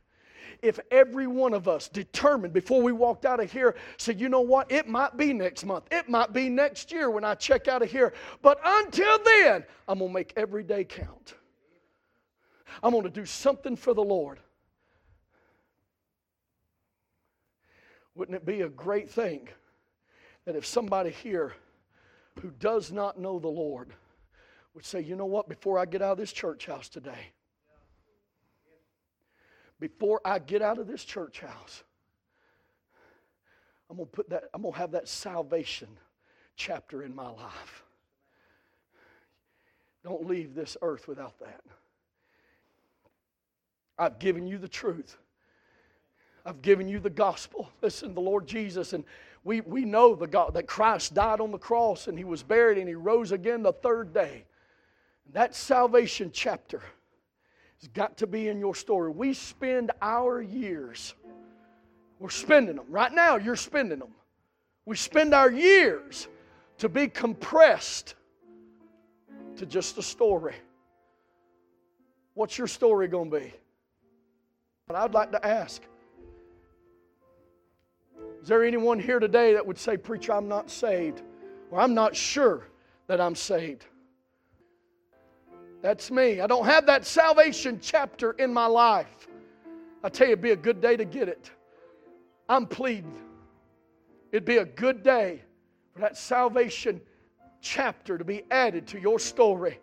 if 0.62 0.80
every 0.92 1.28
one 1.28 1.54
of 1.54 1.68
us 1.68 1.88
determined 1.88 2.54
before 2.54 2.82
we 2.82 2.92
walked 2.92 3.26
out 3.26 3.40
of 3.40 3.52
here 3.52 3.76
said, 3.98 4.20
you 4.20 4.30
know 4.30 4.42
what, 4.42 4.72
it 4.72 4.88
might 4.88 5.16
be 5.18 5.34
next 5.34 5.66
month, 5.66 5.86
it 5.92 6.10
might 6.10 6.34
be 6.34 6.50
next 6.50 6.92
year 6.92 7.10
when 7.10 7.24
I 7.24 7.36
check 7.36 7.68
out 7.68 7.82
of 7.82 7.92
here, 7.92 8.14
but 8.42 8.60
until 8.64 9.20
then, 9.24 9.64
I'm 9.88 10.00
going 10.00 10.10
to 10.10 10.14
make 10.14 10.34
every 10.36 10.64
day 10.64 10.84
count. 10.84 11.36
I'm 12.84 12.92
going 12.92 13.04
to 13.04 13.10
do 13.10 13.26
something 13.26 13.76
for 13.76 13.94
the 13.94 14.04
Lord. 14.04 14.40
Wouldn't 18.16 18.36
it 18.36 18.46
be 18.46 18.62
a 18.62 18.70
great 18.70 19.10
thing 19.10 19.48
that 20.46 20.56
if 20.56 20.66
somebody 20.66 21.12
here 21.12 21.54
who 22.42 22.52
does 22.60 22.92
not 22.92 23.20
know 23.20 23.40
the 23.40 23.48
Lord, 23.48 23.94
would 24.78 24.86
say, 24.86 25.02
you 25.02 25.16
know 25.16 25.26
what, 25.26 25.50
before 25.50 25.80
I 25.80 25.86
get 25.86 26.04
out 26.04 26.12
of 26.12 26.18
this 26.20 26.32
church 26.32 26.68
house 26.68 26.88
today, 26.88 27.32
before 29.80 30.22
I 30.24 30.38
get 30.38 30.62
out 30.62 30.78
of 30.78 30.86
this 30.86 31.04
church 31.04 31.40
house, 31.40 31.84
I'm 33.90 33.98
to 33.98 34.06
put 34.06 34.30
that, 34.30 34.44
I'm 34.54 34.62
to 34.62 34.70
have 34.70 34.92
that 34.92 35.08
salvation 35.08 35.88
chapter 36.56 37.02
in 37.02 37.16
my 37.16 37.28
life. 37.28 37.86
Don't 40.04 40.28
leave 40.28 40.54
this 40.54 40.78
earth 40.84 41.08
without 41.08 41.40
that. 41.40 41.62
I've 43.98 44.20
given 44.20 44.46
you 44.46 44.60
the 44.60 44.68
truth. 44.68 45.18
I've 46.46 46.62
given 46.62 46.88
you 46.88 47.00
the 47.00 47.10
gospel. 47.10 47.72
Listen, 47.82 48.14
the 48.14 48.22
Lord 48.22 48.46
Jesus, 48.46 48.94
and 48.94 49.04
we, 49.44 49.62
we 49.62 49.86
know 49.86 50.14
the 50.14 50.28
God, 50.28 50.54
that 50.54 50.68
Christ 50.68 51.16
died 51.16 51.42
on 51.42 51.50
the 51.50 51.58
cross 51.58 52.08
and 52.08 52.16
he 52.16 52.24
was 52.24 52.44
buried 52.44 52.78
and 52.78 52.88
he 52.88 52.94
rose 52.94 53.32
again 53.32 53.64
the 53.64 53.74
third 53.74 54.14
day. 54.14 54.46
That 55.34 55.56
salvation 55.56 56.32
chapter 56.34 56.82
has 57.80 57.88
got 57.90 58.18
to 58.18 58.28
be 58.28 58.48
in 58.48 58.60
your 58.60 58.76
story. 58.76 59.12
We 59.12 59.34
spend 59.34 59.92
our 60.02 60.42
years, 60.42 61.14
we're 62.20 62.30
spending 62.30 62.76
them. 62.76 62.86
Right 62.90 63.14
now, 63.14 63.38
you're 63.38 63.56
spending 63.56 64.00
them. 64.00 64.14
We 64.86 64.96
spend 64.96 65.34
our 65.34 65.52
years 65.52 66.28
to 66.80 66.90
be 66.90 67.08
compressed 67.08 68.16
to 69.58 69.66
just 69.66 69.98
a 69.98 70.04
story. 70.04 70.56
What's 72.34 72.58
your 72.58 72.68
story 72.68 73.08
going 73.08 73.32
to 73.32 73.40
be? 73.40 73.54
But 74.88 74.96
I'd 74.96 75.14
like 75.14 75.32
to 75.32 75.46
ask 75.46 75.82
is 78.42 78.48
there 78.48 78.64
anyone 78.64 78.98
here 78.98 79.20
today 79.20 79.54
that 79.54 79.66
would 79.66 79.78
say, 79.78 79.98
Preacher, 79.98 80.32
I'm 80.32 80.48
not 80.48 80.70
saved, 80.70 81.22
or 81.70 81.82
I'm 81.82 81.94
not 81.94 82.16
sure 82.16 82.68
that 83.08 83.20
I'm 83.20 83.36
saved? 83.36 83.86
That's 85.88 86.12
me. 86.12 86.42
I 86.42 86.48
don't 86.48 86.66
have 86.66 86.86
that 86.88 87.06
salvation 87.06 87.80
chapter 87.82 88.32
in 88.32 88.54
my 88.54 88.66
life. 88.66 89.30
I 90.04 90.10
tell 90.10 90.28
you, 90.28 90.34
it'd 90.34 90.44
be 90.44 90.52
a 90.52 90.56
good 90.58 90.82
day 90.82 90.98
to 90.98 91.06
get 91.06 91.30
it. 91.30 91.50
I'm 92.50 92.66
pleading. 92.66 93.18
It'd 94.34 94.44
be 94.44 94.58
a 94.58 94.66
good 94.66 95.02
day 95.02 95.44
for 95.94 96.02
that 96.02 96.18
salvation 96.18 97.00
chapter 97.62 98.18
to 98.18 98.26
be 98.26 98.44
added 98.52 98.86
to 98.88 99.00
your 99.00 99.18
story. 99.18 99.80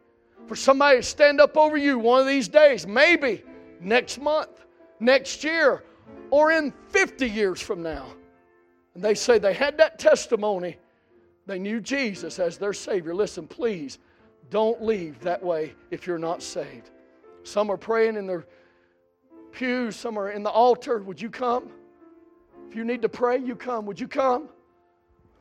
For 0.47 0.55
somebody 0.57 0.99
to 0.99 1.03
stand 1.03 1.41
up 1.41 1.57
over 1.57 1.79
you 1.79 1.99
one 1.99 2.21
of 2.21 2.27
these 2.27 2.49
days, 2.49 2.87
maybe 2.87 3.43
next 3.81 4.21
month, 4.21 4.67
next 5.01 5.43
year, 5.43 5.85
or 6.31 6.53
in 6.53 6.71
50 6.91 7.31
years 7.31 7.63
from 7.63 7.83
now 7.83 8.09
and 8.95 9.03
they 9.03 9.15
say 9.15 9.39
they 9.39 9.55
had 9.55 9.79
that 9.79 9.99
testimony, 9.99 10.77
they 11.47 11.59
knew 11.59 11.81
Jesus 11.81 12.39
as 12.39 12.59
their 12.59 12.75
Savior. 12.75 13.15
Listen, 13.15 13.47
please 13.47 13.99
don't 14.51 14.83
leave 14.83 15.21
that 15.21 15.43
way 15.43 15.75
if 15.91 16.07
you're 16.07 16.19
not 16.19 16.43
saved. 16.43 16.91
Some 17.43 17.71
are 17.71 17.77
praying 17.77 18.17
in 18.17 18.27
their 18.27 18.47
pews, 19.53 19.97
some 19.97 20.19
are 20.19 20.31
in 20.31 20.43
the 20.43 20.51
altar. 20.51 20.99
Would 20.99 21.21
you 21.21 21.31
come? 21.31 21.71
If 22.69 22.77
you 22.77 22.85
need 22.85 23.03
to 23.03 23.09
pray, 23.09 23.39
you 23.39 23.55
come. 23.55 23.87
Would 23.87 24.01
you 24.01 24.09
come? 24.09 24.49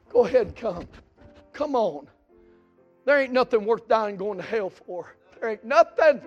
Go 0.10 0.26
ahead 0.26 0.48
and 0.48 0.56
come. 0.56 0.88
Come 1.52 1.76
on. 1.76 2.08
There 3.06 3.20
ain't 3.20 3.34
nothing 3.34 3.66
worth 3.66 3.88
dying 3.88 4.16
going 4.16 4.38
to 4.38 4.44
hell 4.44 4.70
for. 4.70 5.16
There 5.40 5.50
ain't 5.50 5.64
nothing, 5.64 6.22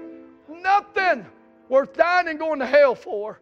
nothing 0.49 1.24
worth 1.68 1.95
dying 1.95 2.29
and 2.29 2.39
going 2.39 2.59
to 2.59 2.66
hell 2.66 2.95
for. 2.95 3.41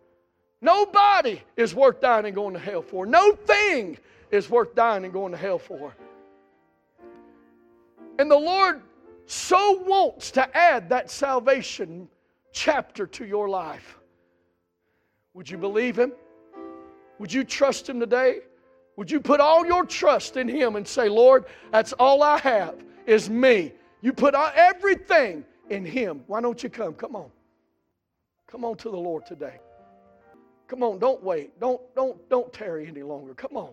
Nobody 0.61 1.41
is 1.57 1.75
worth 1.75 2.01
dying 2.01 2.27
and 2.27 2.35
going 2.35 2.55
to 2.55 2.61
hell 2.61 2.83
for. 2.83 3.07
No 3.07 3.33
thing 3.33 3.99
is 4.31 4.49
worth 4.49 4.75
dying 4.75 5.05
and 5.05 5.13
going 5.13 5.33
to 5.33 5.39
hell 5.39 5.59
for. 5.59 5.95
And 8.19 8.31
the 8.31 8.39
Lord 8.39 8.83
so 9.27 9.83
wants 9.83 10.31
to 10.33 10.57
add 10.57 10.89
that 10.91 11.11
salvation 11.11 12.09
chapter 12.53 13.07
to 13.07 13.25
your 13.25 13.49
life. 13.49 13.99
Would 15.35 15.51
you 15.51 15.59
believe 15.59 15.99
Him? 15.99 16.13
Would 17.19 17.33
you 17.33 17.45
trust 17.45 17.89
Him 17.89 18.01
today? 18.01 18.41
Would 18.97 19.11
you 19.11 19.21
put 19.21 19.41
all 19.41 19.67
your 19.67 19.85
trust 19.85 20.37
in 20.37 20.49
Him 20.49 20.77
and 20.77 20.87
say, 20.87 21.09
Lord, 21.09 21.47
that's 21.73 21.93
all 21.95 22.23
I 22.23 22.39
have 22.39 22.77
is 23.07 23.29
me? 23.29 23.73
You 24.01 24.13
put 24.13 24.35
everything 24.35 25.45
in 25.71 25.85
Him. 25.85 26.23
Why 26.27 26.41
don't 26.41 26.63
you 26.63 26.71
come? 26.71 26.95
Come 26.95 27.17
on. 27.17 27.31
Come 28.47 28.65
on 28.65 28.77
to 28.77 28.91
the 28.91 28.97
Lord 28.97 29.27
today. 29.27 29.59
Come 30.69 30.83
on, 30.83 30.99
don't 30.99 31.23
wait. 31.23 31.59
Don't, 31.61 31.81
don't, 31.95 32.29
don't 32.29 32.53
tarry 32.53 32.87
any 32.87 33.03
longer. 33.03 33.35
Come 33.35 33.57
on. 33.57 33.73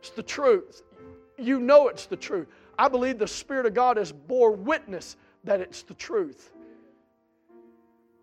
It's 0.00 0.10
the 0.10 0.22
truth. 0.22 0.82
You 1.38 1.60
know 1.60 1.88
it's 1.88 2.06
the 2.06 2.16
truth. 2.16 2.48
I 2.78 2.88
believe 2.88 3.18
the 3.18 3.28
Spirit 3.28 3.66
of 3.66 3.74
God 3.74 3.96
has 3.96 4.12
bore 4.12 4.52
witness 4.52 5.16
that 5.44 5.60
it's 5.60 5.82
the 5.82 5.94
truth. 5.94 6.52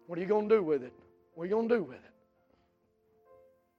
What 0.08 0.18
are 0.18 0.22
you 0.22 0.28
going 0.28 0.50
to 0.50 0.56
do 0.56 0.64
with 0.64 0.84
it? 0.84 0.94
What 1.36 1.44
are 1.44 1.46
you 1.48 1.52
going 1.52 1.70
to 1.70 1.76
do 1.78 1.84
with 1.84 1.98
it? 1.98 2.09